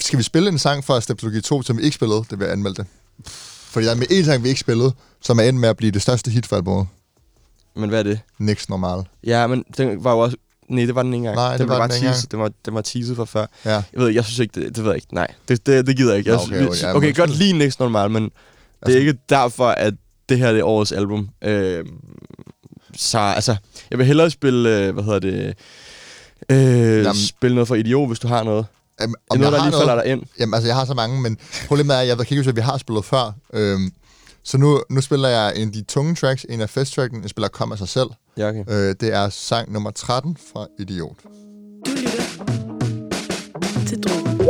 [0.00, 2.24] Skal vi spille en sang fra Stepsologi 2, som vi ikke spillede?
[2.30, 2.86] Det vil jeg anmelde det.
[3.74, 5.92] Fordi der er med en sang, vi ikke spillede, som er endt med at blive
[5.92, 6.86] det største hit for albumet.
[7.76, 8.20] Men hvad er det?
[8.38, 9.04] Next Normal.
[9.24, 10.36] Ja, men den var jo også...
[10.68, 11.36] Nej, det var den ikke engang.
[11.36, 12.30] Nej, det den var bare den teaset.
[12.32, 13.46] Den var, den var teaset fra før.
[13.64, 13.70] Ja.
[13.70, 15.14] Jeg ved, jeg synes ikke, det, det ved jeg ikke.
[15.14, 16.30] Nej, det, det, det gider jeg ikke.
[16.30, 18.30] Jeg, okay, okay, okay, okay, okay godt lige Next Normal, men det
[18.82, 19.94] Altså- er ikke derfor, at
[20.28, 21.28] det her det er årets album.
[21.44, 21.84] Øh,
[22.96, 23.56] så altså,
[23.90, 25.54] jeg vil hellere spille, øh, hvad hedder det,
[26.48, 28.66] øh, Jamen- spille noget for Idiot, hvis du har noget.
[28.98, 30.22] Det er noget, der lige falder dig ind.
[30.40, 31.38] Jamen, altså, jeg har så mange, men
[31.68, 33.32] problemet er, at jeg kan ikke huske, at vi har spillet før.
[33.54, 33.92] Øhm,
[34.44, 37.22] så nu, nu spiller jeg en af de tunge tracks, en af festtracken.
[37.22, 38.06] Jeg spiller Kom af sig selv.
[38.38, 38.64] Ja, okay.
[38.68, 41.16] Øh, det er sang nummer 13 fra Idiot.
[41.86, 42.22] Du lytter
[43.86, 44.40] til Drogen.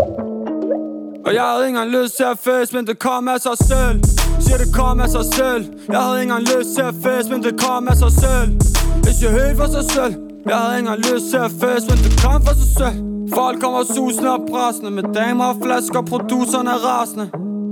[1.27, 4.05] Og jeg havde ikke engang lyst til at fest, men det kom af sig selv.
[4.41, 5.63] Siger det kom af sig selv.
[5.89, 8.51] Jeg havde ikke engang lyst til at fest, men det kom af sig selv.
[9.05, 10.15] Det siger helt for sig selv.
[10.47, 12.97] Jeg havde ikke engang lyst til at fest, men det kom for sig selv.
[13.39, 17.27] Folk kommer susende og pressende Med damer og flasker, producerne er rasende.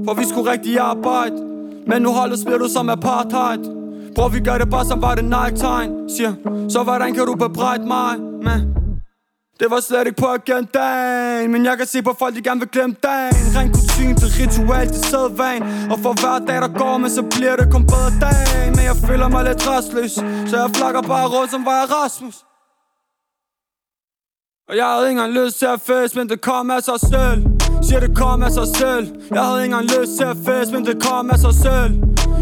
[0.04, 1.36] For vi skulle rigtig arbejde.
[1.86, 3.81] Men nu holdet spiller du som apartheid
[4.14, 6.32] Bror vi gør det bare som var det night-time, Siger,
[6.68, 8.60] så hvordan kan du bebrejde mig, man?
[9.60, 12.68] Det var slet ikke på agendaen Men jeg kan se på folk, de gerne vil
[12.68, 13.44] glemme dagen.
[13.56, 17.56] Ren kutume til ritual til sædvan Og for hver dag der går, men så bliver
[17.56, 20.12] det kun bedre dag Men jeg føler mig lidt restløs
[20.50, 22.36] Så jeg flakker bare rundt som var jeg Rasmus.
[24.68, 27.38] Og jeg havde ikke engang lyst til at fest, men det kom af sig selv.
[27.82, 29.04] Siger det kom af sig selv.
[29.30, 31.92] Jeg havde ikke engang lyst til at fest, men det kom af sig selv.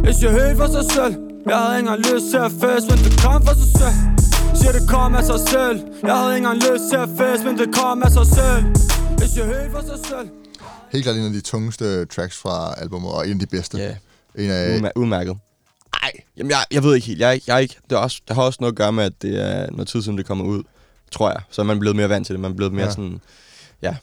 [0.05, 1.30] Jeg siger helt for sig selv.
[1.47, 3.97] Jeg havde ikke engang lyst til at fest, men det kom for sig selv
[4.59, 7.59] Siger det kom af sig selv Jeg havde ikke engang lyst til at fest, men
[7.59, 8.65] det kom af sig selv
[9.21, 10.29] Jeg siger helt for sig selv
[10.93, 13.79] Helt klart en af de tungeste tracks fra albumet, og en af de bedste.
[13.79, 13.95] Ja,
[14.45, 15.37] En af, Udmær- udmærket.
[16.03, 17.21] Nej, jamen jeg, jeg ved ikke helt.
[17.21, 19.05] Jeg, er ikke- jeg ikke, det, er også, det har også noget at gøre med,
[19.05, 20.63] at det er noget tid siden, det kommer ud,
[21.13, 21.41] tror jeg.
[21.51, 22.41] Så er man blevet mere vant til det.
[22.41, 22.91] Man er blevet mere Ja.
[22.91, 23.21] sådan...
[23.83, 23.95] Ja.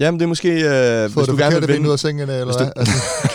[0.00, 0.48] Jamen, det er måske...
[0.52, 1.92] Øh, Fået hvis du det gerne vil ben ud vinde...
[1.92, 2.54] af sengen, eller hvad?
[2.66, 2.92] du- Altså,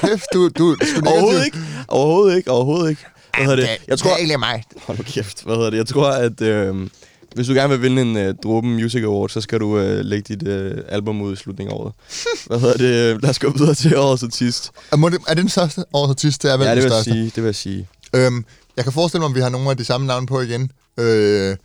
[0.08, 0.76] kæft, du, du, du
[1.08, 1.58] Overhovedet ikke.
[1.88, 2.52] Overhovedet ikke.
[2.52, 3.06] Overhovedet ikke.
[3.38, 3.70] Hvad hedder det?
[3.88, 4.10] Jeg tror...
[4.10, 4.64] Det er egentlig mig.
[4.86, 5.44] Hold nu kæft.
[5.44, 5.78] Hvad hedder det?
[5.78, 6.42] Jeg tror, at...
[6.42, 6.88] Øh,
[7.36, 10.36] hvis du gerne vil vinde en uh, Dråben Music Award, så skal du uh, lægge
[10.36, 11.94] dit uh, album ud i slutningen af året.
[12.48, 13.22] Hvad hedder det?
[13.22, 14.72] Lad os gå videre til årets artist.
[14.92, 16.44] Er, må det, er det den største årets artist?
[16.44, 17.26] Det er vel Ja, det vil jeg sige.
[17.26, 17.88] Det vil jeg sige.
[18.16, 18.46] Øhm,
[18.78, 20.72] jeg kan forestille mig, om vi har nogle af de samme navne på igen.
[20.98, 21.58] Øh,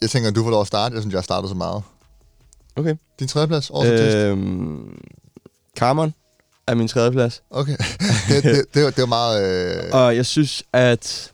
[0.00, 0.94] jeg tænker, at du får lov at starte.
[0.94, 1.82] Jeg synes, jeg har startet så meget.
[2.76, 2.94] Okay.
[3.18, 4.16] Din tredjeplads, årets artist.
[4.16, 5.00] Øhm,
[5.78, 6.14] Carmen
[6.68, 7.42] er min tredje plads.
[7.50, 7.76] Okay.
[8.28, 9.44] det, det, det, var- det var meget...
[9.76, 11.30] Øh, Og jeg synes, at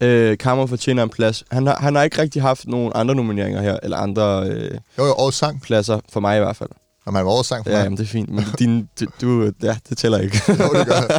[0.00, 1.44] Øh, Kammer fortjener en plads.
[1.50, 5.04] Han har, han har ikke rigtig haft nogen andre nomineringer her, eller andre øh, Jo,
[5.06, 5.62] jo, årets sang.
[5.62, 6.68] pladser, for mig i hvert fald.
[7.06, 7.84] Og man var årets sang for Ja, mig.
[7.84, 10.40] jamen, det er fint, men din, du, du, ja, det tæller ikke.
[10.48, 11.18] Jo, det gør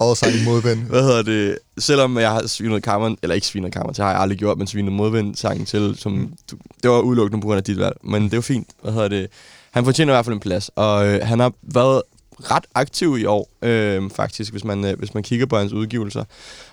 [0.00, 0.78] Årets sang modvind.
[0.82, 1.58] Hvad hedder det?
[1.78, 4.66] Selvom jeg har svinet kammeren, eller ikke svinet kammeren, det har jeg aldrig gjort, men
[4.66, 7.96] svinet modvind sangen til, som, du, det var udelukkende på grund af dit valg.
[8.04, 8.68] Men det var fint.
[8.82, 9.26] Hvad hedder det?
[9.70, 12.02] Han fortjener i hvert fald en plads, og øh, han har været
[12.40, 16.24] ret aktiv i år, øh, faktisk, hvis man, øh, hvis man kigger på hans udgivelser.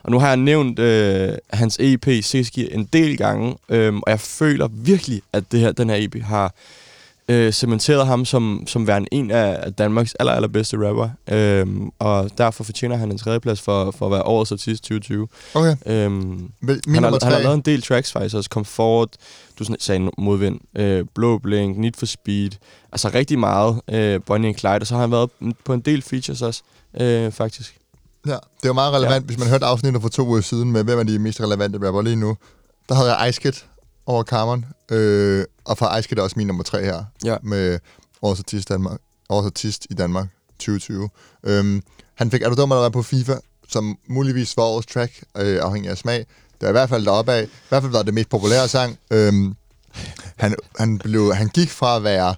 [0.04, 4.20] Og nu har jeg nævnt øh, hans EP Siski, en del gange, øh, og jeg
[4.20, 6.54] føler virkelig, at det her, den her EP har
[7.28, 11.10] øh, cementeret ham som, som værende en af Danmarks aller, allerbedste rapper.
[11.30, 15.28] Øhm, og derfor fortjener han en tredjeplads for, for at være årets artist 2020.
[15.54, 15.76] Okay.
[15.86, 16.14] Øhm,
[16.62, 18.48] Min han, har, han har lavet en del tracks faktisk også.
[18.48, 19.10] Comfort,
[19.60, 22.50] du sagde modvind, øh, Blå Blink, Need for Speed.
[22.92, 24.80] Altså rigtig meget øh, Bonnie and Clyde.
[24.82, 25.30] Og så har han været
[25.66, 26.62] på en del features også,
[27.00, 27.78] øh, faktisk.
[28.28, 29.26] Ja, det er jo meget relevant, ja.
[29.26, 32.02] hvis man hørte afsnittet for to uger siden med, hvem er de mest relevante rapper
[32.02, 32.38] lige nu.
[32.90, 33.54] Der havde jeg Ice Kid
[34.06, 37.38] over Cameron, øh, og fra Ice Kid er også min nummer tre her, Ja.
[37.44, 37.80] med
[38.22, 39.00] årets artist, Danmark,
[39.30, 40.28] årets artist i Danmark
[40.60, 41.10] 2020.
[41.44, 41.84] Øhm,
[42.16, 43.34] han fik Er du dum eller hvad på FIFA,
[43.68, 46.18] som muligvis var årets track, øh, afhængig af smag.
[46.62, 47.44] Det er i hvert fald deroppe af.
[47.44, 48.98] I hvert fald var det mest populære sang.
[49.12, 49.56] Øhm,
[50.38, 52.36] han, han, blev, han gik fra at være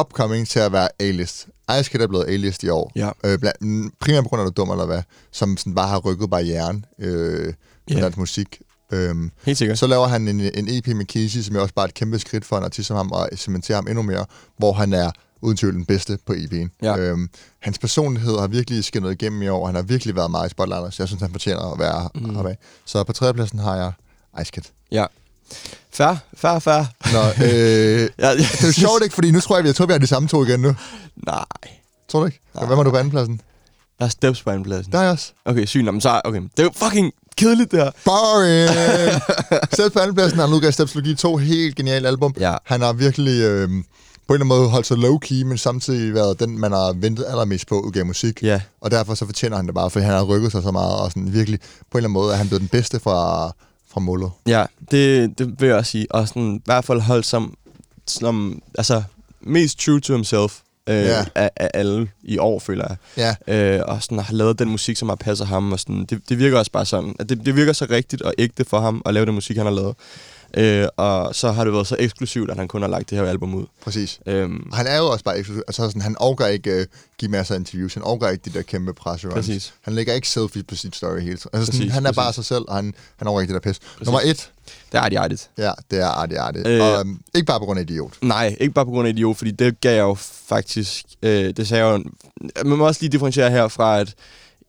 [0.00, 1.46] upcoming til at være A-list.
[1.80, 2.92] Ice Kid er blevet A-list i år.
[2.96, 3.10] Ja.
[3.24, 5.98] Øh, blandt, primært på grund af, at du dum eller hvad, som sådan bare har
[5.98, 7.54] rykket barrieren øh,
[7.88, 7.92] Ja.
[7.94, 8.02] yeah.
[8.02, 8.60] dansk musik.
[8.92, 9.78] Øhm, Helt sikkert.
[9.78, 12.44] så laver han en, en EP med Casey, som er også bare et kæmpe skridt
[12.44, 14.24] for en artist som ham, og cementerer ham endnu mere,
[14.58, 15.10] hvor han er
[15.42, 16.68] uden tvivl den bedste på EP'en.
[16.82, 16.96] Ja.
[16.96, 17.28] Øhm,
[17.60, 20.94] hans personlighed har virkelig skinnet igennem i år, han har virkelig været meget i spotlightet,
[20.94, 22.36] så jeg synes, han fortjener at være mm.
[22.36, 22.58] Oppe af.
[22.84, 23.92] Så på tredjepladsen har jeg
[24.42, 24.62] Ice Kid.
[24.92, 25.06] Ja.
[25.92, 26.84] Fær, fær, fær.
[27.12, 29.92] Nå, øh, Ja, det er jo sjovt ikke, fordi nu tror jeg, jeg tror, vi
[29.92, 30.74] har de samme to igen nu.
[31.26, 31.44] Nej.
[32.08, 32.40] Tror du ikke?
[32.54, 32.66] Nej.
[32.66, 33.40] Hvad var du på andenpladsen?
[33.98, 34.92] Jeg har steps på andenpladsen.
[34.92, 35.32] Der er jeg også.
[35.44, 35.84] Okay, sygt.
[35.84, 36.40] Men så, okay.
[36.40, 37.90] Det er jo fucking kedeligt, det her.
[38.04, 38.70] Boring!
[39.74, 42.34] Steps på andenpladsen har han udgavet Stepsologi 2, helt genialt album.
[42.40, 42.56] Ja.
[42.64, 43.68] Han har virkelig øh,
[44.26, 47.26] på en eller anden måde holdt sig low-key, men samtidig været den, man har ventet
[47.28, 48.42] allermest på at udgive musik.
[48.42, 48.60] Ja.
[48.80, 51.10] Og derfor så fortjener han det bare, fordi han har rykket sig så meget, og
[51.10, 53.46] sådan virkelig på en eller anden måde er han blevet den bedste fra,
[53.92, 54.28] fra Molo.
[54.46, 56.06] Ja, det, det vil jeg også sige.
[56.10, 57.54] Og sådan, i hvert fald holdt som,
[58.06, 59.02] som altså,
[59.40, 61.24] mest true to himself øh, Ja.
[61.34, 63.36] af, af alle i år, føler jeg.
[63.48, 65.72] Ja, Øh, og sådan har lavet den musik, som har passet ham.
[65.72, 68.34] Og sådan, det, det virker også bare sådan, at det, det virker så rigtigt og
[68.38, 69.94] ægte for ham at lave den musik, han har lavet.
[70.56, 73.24] Øh, og så har det været så eksklusivt, at han kun har lagt det her
[73.24, 73.66] album ud.
[73.84, 74.20] præcis.
[74.26, 75.62] Øhm, Og han er jo også bare eksklusiv.
[75.68, 76.86] Altså sådan, han overgår ikke øh,
[77.18, 77.94] give masser af interviews.
[77.94, 79.34] Han overgår ikke de der kæmpe presseruns.
[79.34, 79.74] Præcis.
[79.82, 81.50] Han lægger ikke selfie på sit story hele tiden.
[81.52, 82.34] Altså sådan, Præcis, han er bare præcis.
[82.34, 83.80] sig selv, og han, han overgår ikke det der pis.
[84.04, 84.50] Nummer et,
[85.04, 85.50] det er artigt.
[85.58, 86.68] ja, det er Artie Artie.
[86.68, 86.82] Øh.
[86.82, 88.12] Og, um, ikke bare på grund af idiot.
[88.22, 90.14] Nej, ikke bare på grund af idiot, fordi det gav jeg jo
[90.48, 91.04] faktisk...
[91.22, 92.04] Øh, det sagde jeg jo...
[92.64, 94.14] Man må også lige differentiere her fra, at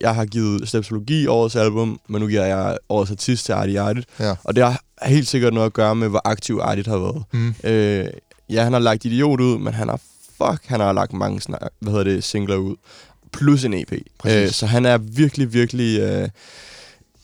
[0.00, 4.04] jeg har givet Stepsologi årets album, men nu giver jeg årets artist til Artie Artit.
[4.20, 4.34] Ja.
[4.44, 7.22] Og det har helt sikkert noget at gøre med, hvor aktiv Artit har været.
[7.32, 7.54] Mm.
[7.64, 8.06] Øh,
[8.50, 10.00] ja, han har lagt Idiot ud, men han har...
[10.42, 12.76] Fuck, han har lagt mange snak, hvad hedder det, singler ud.
[13.32, 13.92] Plus en EP.
[14.18, 14.36] Præcis.
[14.36, 16.00] Øh, så han er virkelig, virkelig...
[16.00, 16.28] Øh,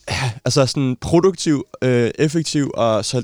[0.45, 3.21] altså sådan produktiv, øh, effektiv, og så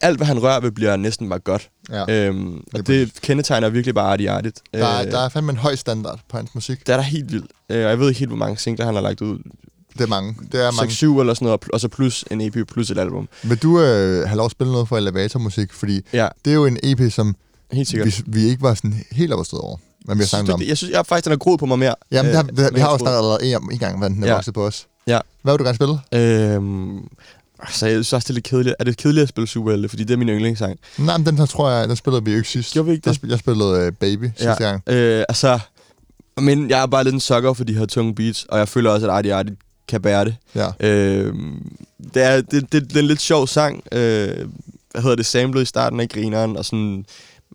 [0.00, 1.68] alt, hvad han rører ved, bliver næsten bare godt.
[1.90, 2.26] Ja.
[2.26, 4.58] Øhm, og det kendetegner virkelig bare Artie Artit.
[4.74, 6.86] Der, er, der er fandme en høj standard på hans musik.
[6.86, 7.50] det er der helt vildt.
[7.70, 9.38] Øh, og jeg ved ikke helt, hvor mange singler han har lagt ud.
[9.92, 10.36] Det er mange.
[10.52, 11.16] Det er mange.
[11.16, 13.28] 6-7 eller sådan noget, og så plus en EP plus et album.
[13.42, 15.72] Vil du øh, have lov at spille noget for elevatormusik?
[15.72, 17.36] Fordi Ja, det er jo en EP, som
[17.72, 18.06] helt sikkert.
[18.26, 19.76] vi, vi ikke var sådan helt overstået over.
[20.06, 20.60] Men vi har snakket om.
[20.60, 21.94] det, jeg synes jeg faktisk, den har groet på mig mere.
[22.10, 24.10] Jamen, det har, øh, det, har- vi har jo snakket allerede en, en gang, hvad
[24.10, 24.34] den er Ja.
[24.34, 24.86] vokset på os.
[25.10, 25.18] Ja.
[25.42, 25.98] Hvad vil du gerne spille?
[26.12, 27.08] Øhm,
[27.58, 28.74] altså, jeg synes også, det er lidt kedeligt.
[28.78, 29.88] Er det kedeligt at spille Superhelte?
[29.88, 30.78] Fordi det er min yndlingssang.
[30.98, 32.72] Nej, men den her tror jeg, den spillede vi jo ikke sidst.
[32.72, 33.20] Gjorde vi ikke det?
[33.22, 34.82] Jeg spillede uh, Baby sidste gang.
[34.86, 35.58] Øh, altså,
[36.36, 38.90] men jeg er bare lidt en sucker for de her tunge beats, og jeg føler
[38.90, 39.56] også, at Artie Artie
[39.88, 40.36] kan bære det.
[40.54, 40.68] Ja.
[40.80, 41.34] Øh,
[42.14, 43.82] det, er, det, det, det er en lidt sjov sang.
[43.92, 44.48] Øh,
[44.90, 45.26] hvad hedder det?
[45.26, 47.06] Samlet i starten af grineren, og sådan...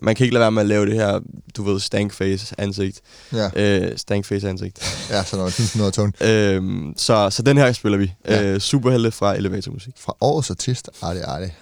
[0.02, 1.20] Man kan ikke lade være med at lave det her,
[1.58, 3.02] du ved, stankface ansigt.
[3.34, 5.08] Ja, Øh, stankface ansigt.
[5.10, 5.54] ja sådan noget.
[5.54, 6.12] Sådan noget tone.
[6.22, 6.62] Øh,
[6.98, 8.14] så, så den her spiller vi.
[8.26, 8.44] Ja.
[8.44, 9.94] Øh, superhelte fra Elevator Musik.
[10.00, 11.54] Fra årets artist, Artie Artie.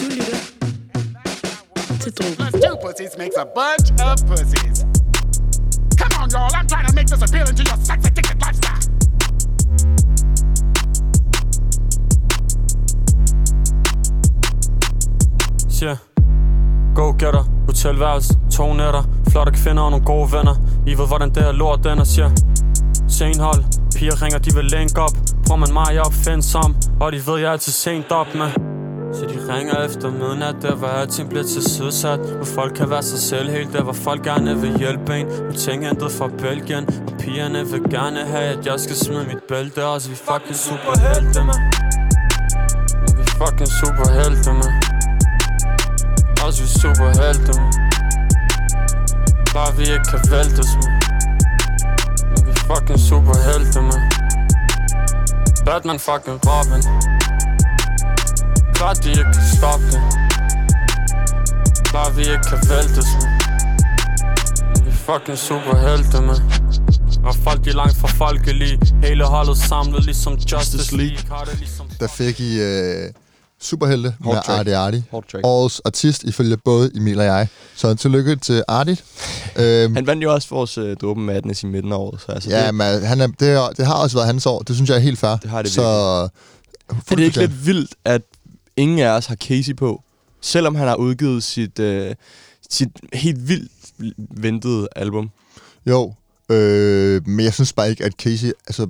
[0.00, 0.24] Du lytter
[2.02, 2.36] til Drogen.
[2.36, 4.78] Plus two pussies makes a bunch of pussies.
[6.00, 6.54] Come on, y'all.
[6.58, 8.84] I'm trying to make this appealing to your sex addicted lifestyle.
[15.80, 15.96] Yeah.
[16.98, 20.54] Go-getter, hotelværelse, to nætter Flotte kvinder og nogle gode venner.
[20.86, 22.30] I ved hvordan det er lort den er, siger
[23.08, 23.62] Senhold,
[23.96, 25.14] piger ringer, de vil link op.
[25.46, 28.50] Bruger man mig, jeg er opfindsom Og de ved, jeg er altid sent op med
[29.16, 33.02] Så de ringer efter midnat Der hvor alting bliver til sødsat Hvor folk kan være
[33.02, 35.26] sig selv helt Der hvor folk gerne vil hjælpe en.
[35.26, 39.42] Nu ting hentet fra Belgien Og pigerne vil gerne have At jeg skal smide mit
[39.48, 39.86] bælte.
[39.86, 41.60] Og så vi fucking superhelte, man
[43.18, 44.97] vi fucking superhelte, man
[46.48, 47.52] også vi superhelte,
[49.54, 50.92] Bare vi ikke kan væltes, man
[52.30, 54.02] Men vi fucking superhelte, man
[55.66, 56.82] Batman fucking Robin.
[58.74, 60.02] Klart de ikke kan stoppe det.
[61.92, 63.30] Bare vi ikke kan væltes, man
[64.70, 66.36] Men vi fucking superhelte, man
[67.24, 71.18] og folk de langt fra folkelige Hele holdet samlet ligesom Justice League.
[71.58, 73.12] Ligesom Der fik I øh,
[73.60, 74.60] Superhelte Hårdt med track.
[74.60, 75.04] Artie Artie.
[75.10, 75.46] Hårdt track.
[75.46, 77.48] Årets artist ifølge både Emil og jeg.
[77.76, 78.96] Så tillykke til Artie.
[79.56, 82.50] Øhm, Han vandt jo også vores øh, Dråben Madness i midten af året, så altså,
[82.50, 84.58] ja, det, men han er, det, er, det har også været hans år.
[84.62, 85.36] Det synes jeg er helt fair.
[85.36, 85.82] Det har det Så
[87.10, 88.22] er det ikke lidt vildt, at
[88.76, 90.02] ingen af os har Casey på,
[90.40, 92.14] selvom han har udgivet sit, øh,
[92.70, 93.72] sit helt vildt
[94.30, 95.30] ventede album?
[95.86, 96.14] Jo,
[96.48, 98.52] øh, men jeg synes bare ikke, at Casey...
[98.66, 98.86] Altså,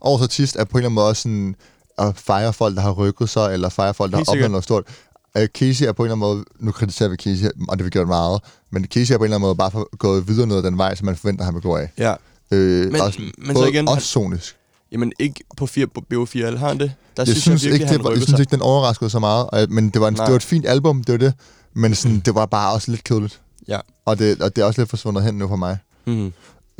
[0.00, 1.54] årets artist er på en eller anden måde sådan
[2.08, 4.64] at fejre folk, der har rykket sig, eller fejre folk, der Helt har opnået noget
[4.64, 4.84] stort.
[5.36, 6.44] Øh, Casey er på en eller anden måde...
[6.60, 8.40] Nu kritiserer vi Casey, og det har vi gjort meget.
[8.70, 10.78] Men Casey er på en eller anden måde bare for, gået videre noget af den
[10.78, 11.90] vej, som man forventer, han vil gå af.
[11.98, 12.14] Ja.
[12.50, 14.56] Øh, Men- også, men så både, igen, også sonisk.
[14.92, 16.92] Jamen ikke på, fire, på BO4, eller har han det?
[17.16, 18.40] Der Jeg synes, jeg virkelig, ikke, det var, jeg synes sig.
[18.40, 19.46] ikke, den overraskede så meget.
[19.50, 20.24] Og, men det var, en, Nej.
[20.24, 21.34] det var et fint album, det var det.
[21.74, 23.40] Men sådan, det var bare også lidt kedeligt.
[23.68, 23.78] Ja.
[24.04, 25.78] Og det, og det er også lidt forsvundet hen nu for mig.
[26.06, 26.32] Mhm.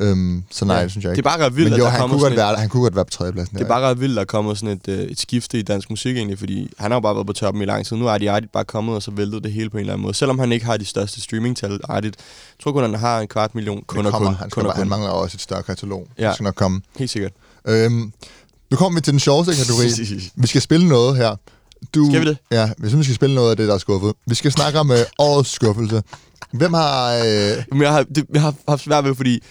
[0.03, 0.83] Øhm, så nej, Ja.
[0.83, 1.27] det synes jeg Det ikke.
[1.27, 2.69] er bare ret vildt, Men at jo, der han kommer kunne, godt et- være, han
[2.69, 3.57] kunne godt være på tredjepladsen.
[3.57, 5.61] Det er bare ret vildt, at der er kommet sådan et, øh, et skifte i
[5.61, 7.95] dansk musik egentlig, fordi han har jo bare været på toppen i lang tid.
[7.97, 10.13] Nu er Artie bare kommet, og så væltet det hele på en eller anden måde.
[10.13, 13.55] Selvom han ikke har de største streamingtal, Artie, jeg tror kun, han har en kvart
[13.55, 14.35] million Det kunder kommer, kun.
[14.35, 16.07] han, kunder bare, han mangler også et større katalog.
[16.19, 16.27] Ja.
[16.27, 16.81] Det skal nok komme.
[16.97, 17.31] Helt sikkert.
[17.67, 18.13] Øhm,
[18.71, 19.87] nu kommer vi til den sjoveste kategori.
[20.41, 21.35] vi skal spille noget her.
[21.95, 22.37] Du, Skal vi det?
[22.51, 24.13] Ja, vi synes, vi skal spille noget af det, der er skuffet.
[24.27, 26.03] Vi skal snakke om øh, årets skuffelse.
[26.51, 27.13] Hvem har...
[27.13, 29.43] Øh, Men jeg har, det, jeg har haft svært ved, fordi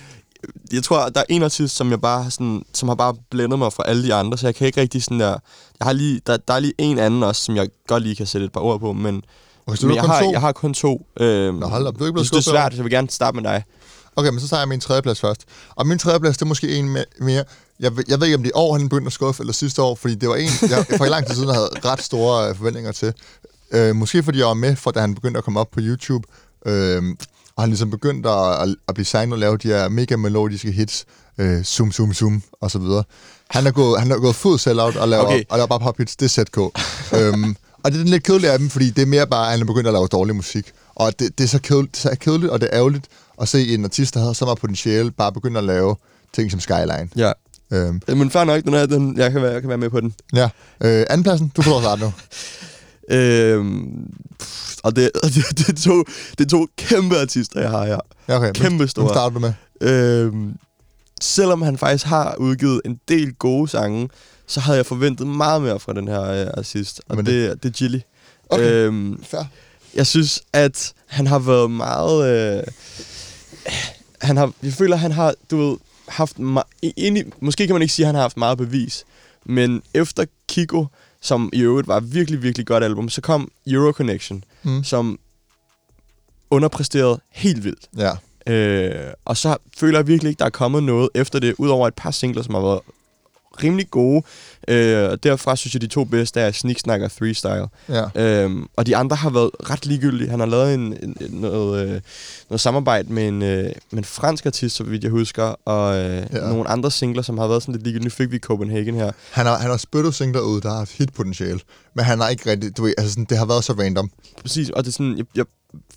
[0.73, 3.73] jeg tror, der er en artist, som jeg bare sådan, som har bare blændet mig
[3.73, 5.31] fra alle de andre, så jeg kan ikke rigtig sådan der...
[5.79, 8.27] Jeg har lige, der, der er lige en anden også, som jeg godt lige kan
[8.27, 9.23] sætte et par ord på, men,
[9.81, 10.33] du men jeg, har, to?
[10.33, 11.07] jeg har kun to.
[11.21, 12.93] Øhm, Nå, hold op, du er ikke blevet synes, det er svært, så jeg vil
[12.93, 13.65] gerne starte med dig.
[14.17, 15.41] okay, men så tager jeg min tredjeplads først.
[15.75, 17.45] Og min tredjeplads, det er måske en me- mere...
[17.81, 19.83] Jeg, ved- jeg ved ikke, om det er år, han begyndte at skuffe, eller sidste
[19.83, 22.93] år, fordi det var en, jeg for lang tid siden havde ret store øh, forventninger
[22.93, 23.13] til.
[23.71, 26.29] Øh, måske fordi jeg var med, for da han begyndte at komme op på YouTube,
[26.67, 27.03] øh,
[27.57, 30.73] og han ligesom begyndte at, at, at blive signet og lave de her mega melodiske
[30.73, 31.05] hits,
[31.39, 33.05] øh, zoom, zoom, zoom, og så videre.
[33.51, 35.43] Han er gået, han er gået fuld sell-out og laver, Okay.
[35.49, 36.59] og laver bare pop hits, det er ZK.
[37.21, 39.51] øhm, og det er den lidt kedelige af dem, fordi det er mere bare, at
[39.53, 40.73] han er begyndt at lave dårlig musik.
[40.95, 43.07] Og det, det er så kedeligt, det er så kedeligt, og det er ærgerligt
[43.41, 45.97] at se en artist, der havde så meget potentiale, bare begynde at lave
[46.35, 47.09] ting som Skyline.
[47.17, 47.33] Ja.
[47.73, 50.01] Øhm, Men fair nok, den her, den, jeg, kan være, jeg kan være med på
[50.01, 50.15] den.
[50.35, 50.49] ja.
[50.81, 52.13] Øh, andenpladsen, du får lov at starte nu.
[53.11, 54.07] Øhm,
[54.83, 56.05] og det, og det, det, er to,
[56.39, 58.01] det er to kæmpe artister, jeg har her.
[58.29, 58.53] Ja, okay.
[58.53, 59.09] Kæmpe store.
[59.09, 59.53] starter du med.
[59.81, 60.55] Øhm,
[61.21, 64.09] selvom han faktisk har udgivet en del gode sange,
[64.47, 67.63] så havde jeg forventet meget mere fra den her øh, artist, og Jamen, det, det,
[67.63, 67.99] det er Gilly.
[68.51, 68.73] Okay.
[68.73, 69.45] Øhm, Fair.
[69.95, 72.57] jeg synes, at han har været meget...
[72.59, 72.65] Øh,
[74.21, 75.77] han har, jeg føler, han har, du ved,
[76.09, 76.37] haft...
[76.97, 79.05] egentlig, måske kan man ikke sige, at han har haft meget bevis,
[79.47, 80.87] men efter Kiko,
[81.23, 84.85] som i øvrigt var et virkelig, virkelig godt album, så kom Euro Connection, Mm.
[84.85, 85.19] som
[86.51, 87.89] underpræsterede helt vildt.
[87.97, 88.11] Ja.
[88.53, 91.95] Øh, og så føler jeg virkelig ikke, der er kommet noget efter det, udover et
[91.95, 92.81] par singler, som har været
[93.63, 94.23] rimelig gode.
[94.69, 97.67] Øh, og derfra synes jeg, de to bedste er Sneaksnack og Three Style.
[97.89, 98.05] Ja.
[98.43, 100.31] Øhm, og de andre har været ret ligegyldige.
[100.31, 102.01] Han har lavet en, en, noget, øh,
[102.51, 106.03] noget samarbejde med en, øh, med en fransk artist, så vidt jeg husker, og øh,
[106.03, 106.19] Ja.
[106.33, 106.49] ja.
[106.49, 108.05] nogle andre singler, som har været sådan lidt ligegyldige.
[108.05, 109.13] Nu fik vi Copenhagen her.
[109.31, 111.61] Han har, han har spyttet singler ud, der har haft hitpotentiale.
[111.95, 112.77] Men han har ikke rigtig...
[112.77, 114.11] Du ved, altså sådan, det har været så random.
[114.43, 115.45] Præcis, og det er sådan, jeg, jeg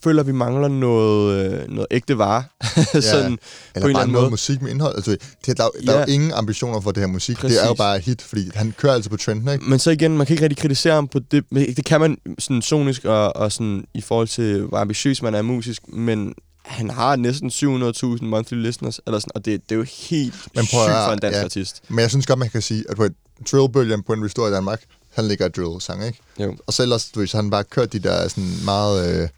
[0.04, 2.44] føler, at vi mangler noget, øh, noget ægte vare.
[3.02, 3.38] sådan, Eller
[3.74, 4.30] på en eller bare anden noget måde.
[4.30, 4.96] musik med indhold.
[4.96, 6.14] Altså, det, der, er der er jo Ja.
[6.14, 7.42] ingen ambitioner for det her musik.
[7.42, 7.78] Det er jo Præcis.
[7.78, 9.66] bare hit, fordi han kører altså på trenden, ikke?
[9.66, 11.46] Men så igen, man kan ikke rigtig kritisere ham på det.
[11.52, 15.42] Det kan man sådan sonisk og, og sådan i forhold til, hvor ambitiøs man er
[15.42, 16.34] musisk, men
[16.66, 20.66] han har næsten 700.000 monthly listeners, eller sådan, og det, det er jo helt Men
[20.66, 21.44] sygt prøv for en dansk ja.
[21.44, 21.82] artist.
[21.90, 23.14] Men jeg synes godt, man kan sige, at på et
[23.52, 24.82] drillbølgen på en restore i Danmark,
[25.14, 26.20] han ligger drill sang, ikke?
[26.40, 26.56] Jo.
[26.68, 29.30] Og så ellers, du så han bare kørt de der sådan meget øh,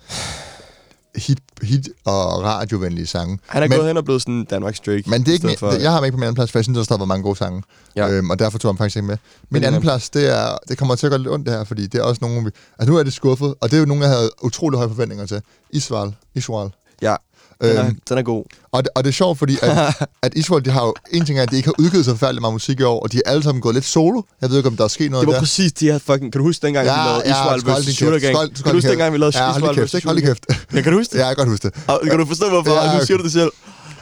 [1.18, 3.39] hit, hit og radiovenlige sange.
[3.47, 5.03] Han er men, gået hen og blevet sådan Danmarks Drake.
[5.09, 6.63] Men det er ikke for, jeg har ham ikke på min anden plads, for jeg
[6.63, 7.63] synes, der var mange gode sange.
[7.95, 8.09] Ja.
[8.09, 9.18] Øhm, og derfor tog han faktisk ikke med.
[9.49, 11.63] Min Men, anden plads, det, er, det kommer til at gøre lidt ondt det her,
[11.63, 14.03] fordi det er også nogle, altså nu er det skuffet, og det er jo nogle,
[14.03, 15.41] jeg havde utrolig høje forventninger til.
[15.70, 16.15] Israel.
[16.36, 16.72] Israel.
[17.01, 17.15] Ja,
[17.61, 18.43] den er, Øhm, den er god.
[18.71, 19.71] og, det, og det er sjovt, fordi at,
[20.25, 22.41] at Israel, de har jo, en ting er, at de ikke har udgivet så forfærdeligt
[22.41, 24.21] meget musik i år, og de er alle sammen gået lidt solo.
[24.41, 25.39] Jeg ved ikke, om der er sket noget Det var der.
[25.41, 26.31] præcis de her fucking...
[26.31, 27.95] Kan du huske dengang, vi lavede skål din vs.
[27.97, 28.35] Shooter Gang?
[28.35, 29.75] Skål- skål Kan du huske dengang, vi lavede Ja, lige vs.
[29.75, 30.07] kæft, ikke?
[30.07, 30.45] Hold Shooter kæft.
[30.47, 30.59] Gang?
[30.73, 31.19] Ja, kan du huske det?
[31.19, 31.83] Ja, jeg kan godt huske det.
[31.87, 32.71] Og Kan du forstå, hvorfor?
[32.71, 33.51] Ja, Ja, nu siger du det selv.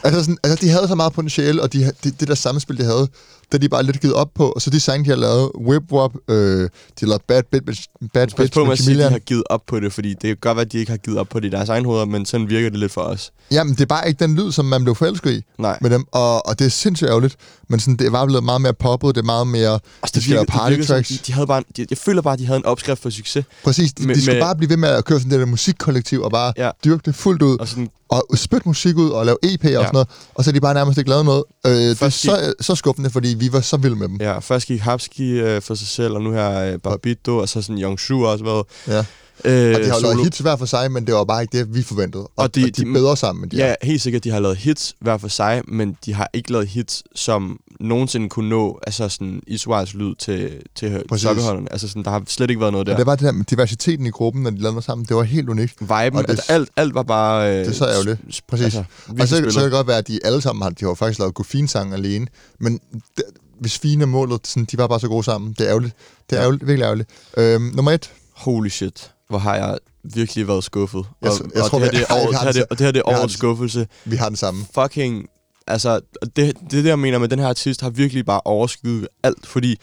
[0.04, 2.84] Altså, sådan, altså de havde så meget potentiale, og de, de, det der samspil, de
[2.84, 3.08] havde,
[3.52, 4.48] der er de bare lidt givet op på.
[4.50, 6.68] Og så de sange, de har lavet, Whip Wop, øh, de
[7.00, 9.42] har lavet Bad, Bit, med- Bad Pas Bitch på med at sige, de har givet
[9.50, 11.40] op på det, fordi det kan godt være, at de ikke har givet op på
[11.40, 13.30] det i deres egen hoveder, men sådan virker det lidt for os.
[13.50, 15.78] Jamen, det er bare ikke den lyd, som man blev forelsket i Nej.
[15.80, 16.04] med dem.
[16.12, 17.36] Og, og det er sindssygt ærgerligt.
[17.68, 19.72] Men sådan, det var blevet meget mere poppet, det er meget mere...
[20.02, 21.08] Altså, de det virker, det party som, tracks.
[21.08, 23.44] de, de havde bare, de, jeg føler bare, at de havde en opskrift for succes.
[23.64, 25.46] Præcis, de, med- de skulle med- bare blive ved med at køre sådan det der
[25.46, 26.70] musikkollektiv og bare Ja.
[26.84, 27.58] dyrke det fuldt ud.
[27.58, 29.76] Og sådan, og spytte musik ud og lave EP og Ja.
[29.78, 30.08] sådan noget.
[30.34, 31.44] Og så er de bare nærmest ikke lavet noget.
[31.66, 34.16] Øh, det er så, så skuffende, fordi vi var så vilde med dem.
[34.20, 37.62] ja, først gik Hapski øh, for sig selv, og nu her øh, Barbito, og så
[37.62, 38.64] sådan Young Shu også været.
[38.88, 39.04] Ja.
[39.44, 41.58] Øh, Og de har jo lavet hits hver for sig, men det var bare ikke
[41.58, 42.22] det, vi forventede.
[42.24, 43.74] Og, og, de- og de, de- er bedre sammen, end de Ja, er.
[43.82, 47.02] helt sikkert, de har lavet hits hver for sig, men de har ikke lavet hits,
[47.14, 51.72] som nogensinde kunne nå altså sådan Israels lyd til, til sokkeholderne.
[51.72, 52.96] Altså sådan, der har slet ikke været noget Og der.
[52.96, 55.04] det var det der med diversiteten i gruppen, når de lavede noget sammen.
[55.04, 55.80] Det var helt unikt.
[55.80, 57.50] Viben, og det- altså, alt, alt var bare...
[57.52, 58.20] Øh, Det er så ærgerligt.
[58.48, 58.64] Præcis.
[58.64, 58.84] Altså, og
[59.28, 59.64] så, så kan spillet.
[59.64, 62.26] det godt være, at de alle sammen har, de har faktisk lavet Goffin sang alene.
[62.60, 62.80] Men
[63.16, 63.24] det,
[63.60, 65.52] hvis fine er målet, sådan, de var bare så gode sammen.
[65.52, 65.94] Det er ærgerligt.
[66.30, 67.08] Det er ærgerligt, virkelig ærgerligt.
[67.36, 68.10] Øhm, nummer et.
[68.34, 71.04] Holy shit, hvor har jeg virkelig været skuffet.
[71.22, 72.84] Jeg og, tror- jeg og, tror, det, her, vi- det, er det, her, og det
[72.86, 73.86] her det vi er har årets den- skuffelse.
[74.04, 74.66] Vi har den samme.
[74.74, 75.28] Fucking...
[75.66, 79.08] Altså, det, det er det, jeg mener med, den her artist har virkelig bare overskygget
[79.22, 79.76] alt, fordi...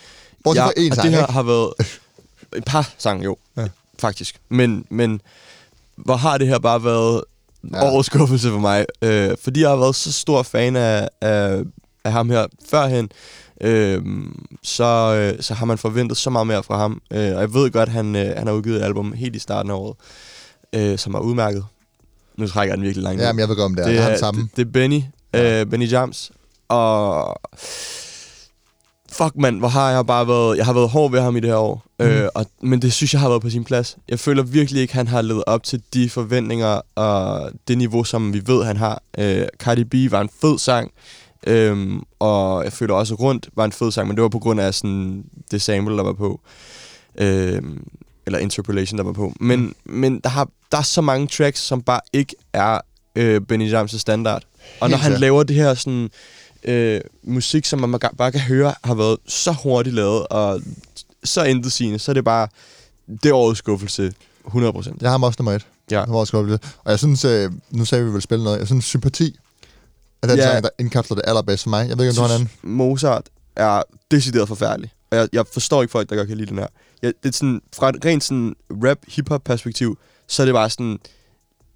[0.43, 1.33] Bortset fra én og sang, det her ikke?
[1.33, 1.73] har været...
[2.55, 3.37] Et par sange, jo.
[3.57, 3.67] Ja.
[3.99, 4.35] Faktisk.
[4.49, 5.21] Men, men
[5.95, 7.23] hvor har det her bare været
[7.73, 7.77] Ja.
[7.77, 7.91] ja.
[7.91, 8.85] årets skuffelse for mig.
[9.01, 11.63] Øh, fordi jeg har været så stor fan af, af,
[12.03, 13.09] af ham her førhen,
[13.61, 14.01] øh,
[14.63, 14.83] så,
[15.35, 17.01] øh, så har man forventet så meget mere fra ham.
[17.11, 19.39] Øh, og jeg ved godt, at han, øh, han har udgivet et album helt i
[19.39, 19.95] starten af året,
[20.73, 21.65] øh, som er udmærket.
[22.37, 23.21] Nu trækker jeg den virkelig langt.
[23.21, 23.87] Ja, men jeg ved godt, om det er.
[23.89, 24.41] Det, det, er den samme.
[24.41, 25.01] det, det er Benny,
[25.33, 25.61] Ja.
[25.61, 26.31] øh, Benny Jams.
[26.67, 27.35] Og
[29.11, 31.49] fuck mand, hvor har jeg bare været, jeg har været hård ved ham i det
[31.49, 31.83] her år.
[31.99, 32.05] Mm.
[32.05, 33.97] Øh, og, men det synes jeg har været på sin plads.
[34.09, 38.33] Jeg føler virkelig ikke, han har levet op til de forventninger og det niveau, som
[38.33, 39.01] vi ved, han har.
[39.17, 40.91] Øh, Cardi B var en fed sang,
[41.47, 44.61] øhm, og jeg føler også rundt var en fed sang, men det var på grund
[44.61, 46.41] af sådan, det sample, der var på.
[47.17, 47.87] Øhm,
[48.25, 49.33] eller interpolation, der var på.
[49.39, 52.79] Men, men der, har, der er så mange tracks, som bare ikke er
[53.15, 54.43] øh, Benny James' standard.
[54.79, 56.09] Og når Helt han laver det her sådan
[56.63, 60.61] øh, musik, som man bare kan høre, har været så hurtigt lavet, og
[61.23, 62.47] så intetsigende, så er det bare,
[63.23, 64.13] det er årets skuffelse,
[64.47, 64.53] 100%.
[65.01, 65.67] Jeg har ham også nummer et.
[65.91, 65.99] Ja.
[65.99, 66.63] Jeg var også lidt.
[66.83, 68.59] Og jeg synes, øh, nu sagde vi, ville spille noget.
[68.59, 69.35] Jeg synes, sympati
[70.23, 70.51] er den Ja.
[70.51, 71.89] sang, der indkapsler det allerbedst for mig.
[71.89, 72.77] Jeg ved ikke, om du har en anden.
[72.77, 74.91] Mozart er decideret forfærdelig.
[75.11, 76.67] Og jeg, jeg forstår ikke folk, der godt kan lide den her.
[77.01, 79.97] Jeg, det er sådan, fra et rent sådan rap, hip-hop perspektiv,
[80.27, 80.99] så er det bare sådan,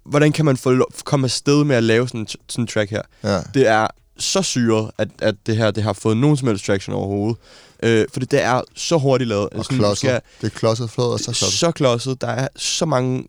[0.04, 3.02] hvordan kan man få komme afsted med at lave sådan, sådan en track her?
[3.24, 3.40] Ja.
[3.54, 3.86] Det er
[4.18, 7.36] så syret, at, at det her det har fået nogen som helst traction overhovedet.
[7.82, 9.44] Øh, fordi det er så hurtigt lavet.
[9.48, 9.98] Og du klodset.
[9.98, 11.52] skal- Det er klodset flot og så klodset.
[11.58, 12.20] så klodset.
[12.20, 13.28] Der er så mange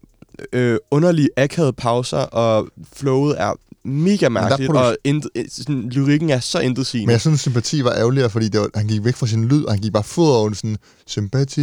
[0.54, 3.54] øh, underlige akavede pauser, og flowet er
[3.86, 7.06] mega mærkeligt, og intet, øh, sådan, lyrikken er så intetsigende.
[7.08, 9.64] Men jeg synes, sympati var ærgerligere, fordi det var, han gik væk fra sin lyd,
[9.64, 10.78] og han gik bare fod over sådan,
[11.08, 11.62] sympati...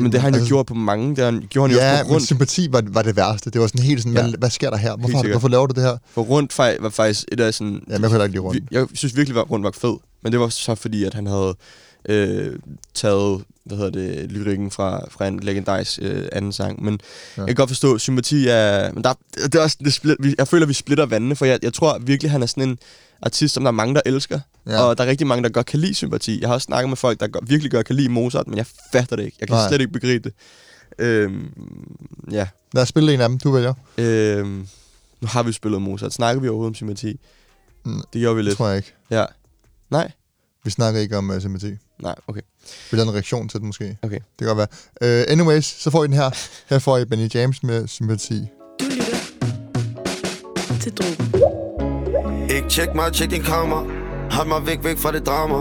[0.00, 1.08] Men det har han jo gjort på mange.
[1.10, 2.26] Det har han, gjorde han jo Ja, også på men rundt.
[2.26, 3.50] sympati var, var det værste.
[3.50, 4.22] Det var sådan helt sådan, Ja.
[4.22, 4.96] hvad, hvad sker der her?
[4.96, 5.96] Hvorfor, har hvorfor laver du det her?
[6.14, 7.82] For rundt var faktisk et af sådan...
[7.88, 8.62] Ja, men jeg kunne ikke lide rundt.
[8.70, 9.96] Jeg synes virkelig, at rundt var fed.
[10.22, 11.54] Men det var så fordi, at han havde
[12.08, 12.58] øh,
[12.94, 16.84] taget hvad hedder det, lyrikken fra, fra en legendarisk øh, anden sang.
[16.84, 17.00] Men
[17.36, 17.40] ja.
[17.42, 18.92] jeg kan godt forstå, sympati er...
[18.92, 21.72] Men der, det er også, det split, jeg føler, vi splitter vandene, for jeg, jeg
[21.74, 22.78] tror virkelig, han er sådan en
[23.22, 24.40] artist, som der er mange, der elsker.
[24.66, 24.80] Ja.
[24.82, 26.40] Og der er rigtig mange, der godt kan lide sympati.
[26.40, 28.66] Jeg har også snakket med folk, der godt, virkelig godt kan lide Mozart, men jeg
[28.92, 29.36] fatter det ikke.
[29.40, 29.68] Jeg kan Nej.
[29.68, 30.32] Slet ikke begribe det.
[30.98, 31.48] Øhm,
[32.30, 32.48] ja.
[32.72, 33.74] Lad os spille en af dem, du vælger.
[33.98, 34.66] Øhm,
[35.20, 36.12] nu har vi spillet Mozart.
[36.12, 37.20] Snakker vi overhovedet om sympati?
[37.84, 38.56] Mm, Det gjorde vi Det lidt.
[38.56, 38.92] tror jeg ikke.
[39.10, 39.24] Ja.
[39.90, 40.10] Nej?
[40.64, 41.76] Vi snakker ikke om uh, sympati.
[42.02, 42.40] Nej, okay.
[42.90, 43.96] Vi lavede en reaktion til den måske.
[44.02, 44.14] Okay.
[44.14, 44.58] Det kan godt
[45.00, 45.22] være.
[45.24, 46.30] Uh, anyways, så får I den her.
[46.68, 48.46] Her får I Benny James med sympati.
[48.80, 49.16] Du lytter
[50.80, 51.18] til Drogen.
[52.50, 53.80] Ikke tjek mig, tjek din kammer
[54.30, 55.60] Hold mig væk, væk fra det drama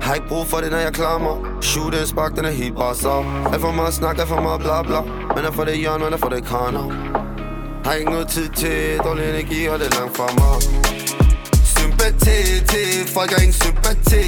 [0.00, 2.94] Har ikke brug for det, når jeg klammer Shoot en spark, den er helt bare
[2.94, 3.10] så
[3.54, 5.00] Er for meget snak, er for meget bla bla
[5.36, 6.84] Men er for det hjørne, men er for det kraner
[7.84, 11.21] Har ikke noget tid til dårlig energi, og det er langt fra mig
[11.82, 12.38] Sympati.
[12.72, 14.24] Til, folk har ingen sympati.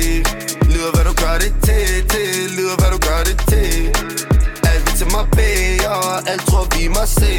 [0.72, 2.30] Lyder hvad du gør det til, til.
[2.58, 3.72] Lyder hvad du gør det til.
[4.70, 7.32] Alt vi til mig beder, og alt tror vi må se.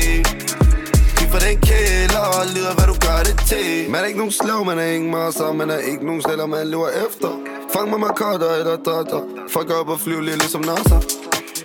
[1.19, 3.89] Vi for den kælder, lyder hvad du gør det til.
[3.91, 6.67] Man er ikke nogen slav, man er ingen masser Man er ikke nogen sletter, man
[6.67, 7.29] lever efter.
[7.73, 9.21] Fang mig med cutter eller dotter
[9.53, 10.95] Folk går op og flyver lige ligesom NASA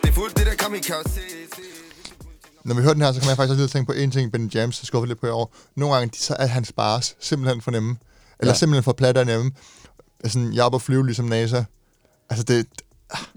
[0.03, 1.20] Det er fuldt det der kamikaze.
[2.64, 4.32] Når vi hører den her, så kan man faktisk også lige tænke på en ting,
[4.32, 5.55] Ben James har skuffet lidt på i år.
[5.76, 7.96] Nogle gange, de- så er hans bars simpelthen for nemme.
[8.41, 8.57] Eller ja.
[8.59, 9.51] Simpelthen for platte og nemme.
[10.24, 11.62] Sådan, jeg er og flyve ligesom NASA.
[12.30, 12.66] Altså, det,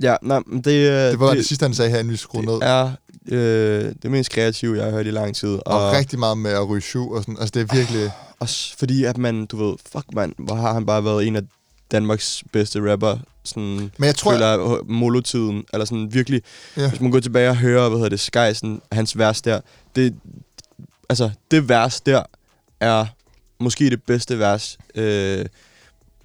[0.02, 2.18] Ja, nej, men det, øh, det var det, det sidste, han sagde her, inden vi
[2.18, 2.54] skruede ned.
[2.54, 2.92] det er
[3.32, 5.50] øh, det mest kreative, jeg har hørt i lang tid.
[5.50, 7.38] Og, og rigtig meget med at ryge syv og sådan.
[7.40, 8.12] Altså, det er virkelig...
[8.40, 11.42] Også fordi, at man, du ved, fuck man, hvor har han bare været en af
[11.92, 13.64] Danmarks bedste rapper, sådan,
[13.98, 16.42] Men jeg tror- føler jeg, molotiden, eller sådan virkelig,
[16.78, 16.90] Ja.
[16.90, 19.62] hvis man går tilbage og hører, hvad hedder det, Skysen, hans vers der,
[19.96, 20.16] det,
[21.10, 22.24] altså, det vers der
[22.80, 23.06] er
[23.64, 25.46] måske det bedste vers, øh,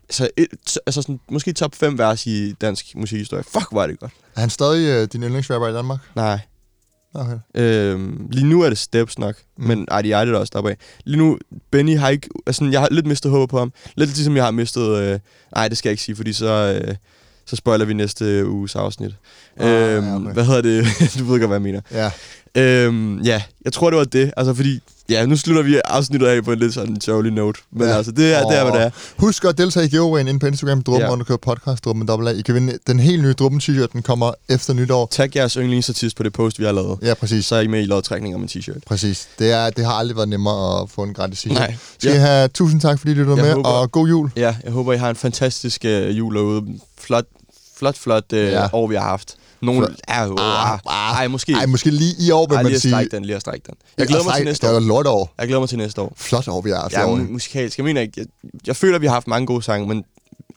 [0.09, 3.43] altså, et, altså sådan, måske top 5 vers i dansk musikhistorie.
[3.43, 4.13] Fuck, er det godt.
[4.37, 5.99] Er han stadig øh, din yndlingsrapper i Danmark?
[6.17, 6.39] Nej.
[7.15, 7.39] Okay.
[7.55, 9.65] Øhm, lige nu er det Steps nok, Mm.
[9.65, 10.77] men ej, de er det også deroppe af.
[11.05, 11.39] Lige nu,
[11.71, 12.29] Benny har ikke...
[12.47, 13.73] Altså, jeg har lidt mistet håb på ham.
[13.97, 14.97] Lidt ligesom jeg har mistet...
[14.97, 15.19] Øh,
[15.55, 16.95] nej, det skal jeg ikke sige, fordi så, øh,
[17.47, 19.15] så spoiler vi næste uges afsnit.
[19.61, 20.33] Ah, øhm, ja, okay.
[20.33, 20.87] Hvad hedder det?
[21.19, 21.81] du ved godt, hvad jeg mener.
[21.93, 22.11] Ja.
[22.55, 24.33] Øhm, ja, jeg tror, det var det.
[24.37, 24.81] Altså, fordi...
[25.11, 27.61] Ja, nu slutter vi afsnittet af på en lidt sådan sjovlig note.
[27.73, 27.97] Men Ja.
[27.97, 28.91] altså, det er, det er, hvad det er.
[29.19, 31.07] Husk at deltage i giveawayen inde på Instagram, Druppen, ja.
[31.07, 31.13] Ja.
[31.13, 32.33] underkører podcast, Druppen med dobbelt A.
[32.33, 35.09] I kan vinde den helt nye Druppen t-shirt, den kommer efter nytår.
[35.11, 36.99] Tag jeres yndlingsartist på det post, vi har lavet.
[37.03, 37.47] Ja, præcis.
[37.47, 38.79] Så er I med i lodtrækning om en t-shirt.
[38.87, 39.29] Præcis.
[39.39, 41.53] Det, er, det har aldrig været nemmere at få en gratis t-shirt.
[41.55, 41.75] Nej.
[41.99, 42.19] Skal Ja.
[42.19, 44.31] have tusind tak, fordi I lyttede med, håber- og god jul.
[44.37, 46.65] Ja, jeg håber, I har en fantastisk øh, jul derude.
[47.01, 47.25] Flot,
[47.79, 48.67] flot, flot øh, ja.
[48.73, 49.35] år, vi har haft.
[49.63, 49.89] Nogle...
[50.09, 51.17] Ja, jo, Ah, ah, ah.
[51.19, 51.53] ej, måske.
[51.53, 53.09] Ej, måske lige i år, vil Ej, man lige at sige.
[53.11, 53.75] den, lige at strække den.
[53.99, 54.81] Jeg glæder mig til næste Det er år.
[54.81, 55.35] jo lort år.
[55.39, 56.13] Jeg glæder mig til næste år.
[56.17, 57.13] Flot år, vi har haft i Jeg år.
[57.17, 57.79] er musikalsk.
[57.79, 58.13] Jeg mener ikke...
[58.17, 58.27] Jeg,
[58.67, 60.05] jeg føler, vi har haft mange gode sange, men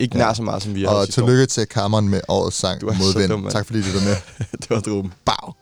[0.00, 0.24] ikke Ja.
[0.24, 1.26] nær så meget, som vi har Og sidste år.
[1.26, 3.30] tillykke til Cameron med årets sang Du er så Modvind.
[3.30, 3.52] dum, mand.
[3.52, 4.16] tak fordi I lyttede med.
[4.60, 5.12] det var dråben.
[5.24, 5.52] Bow.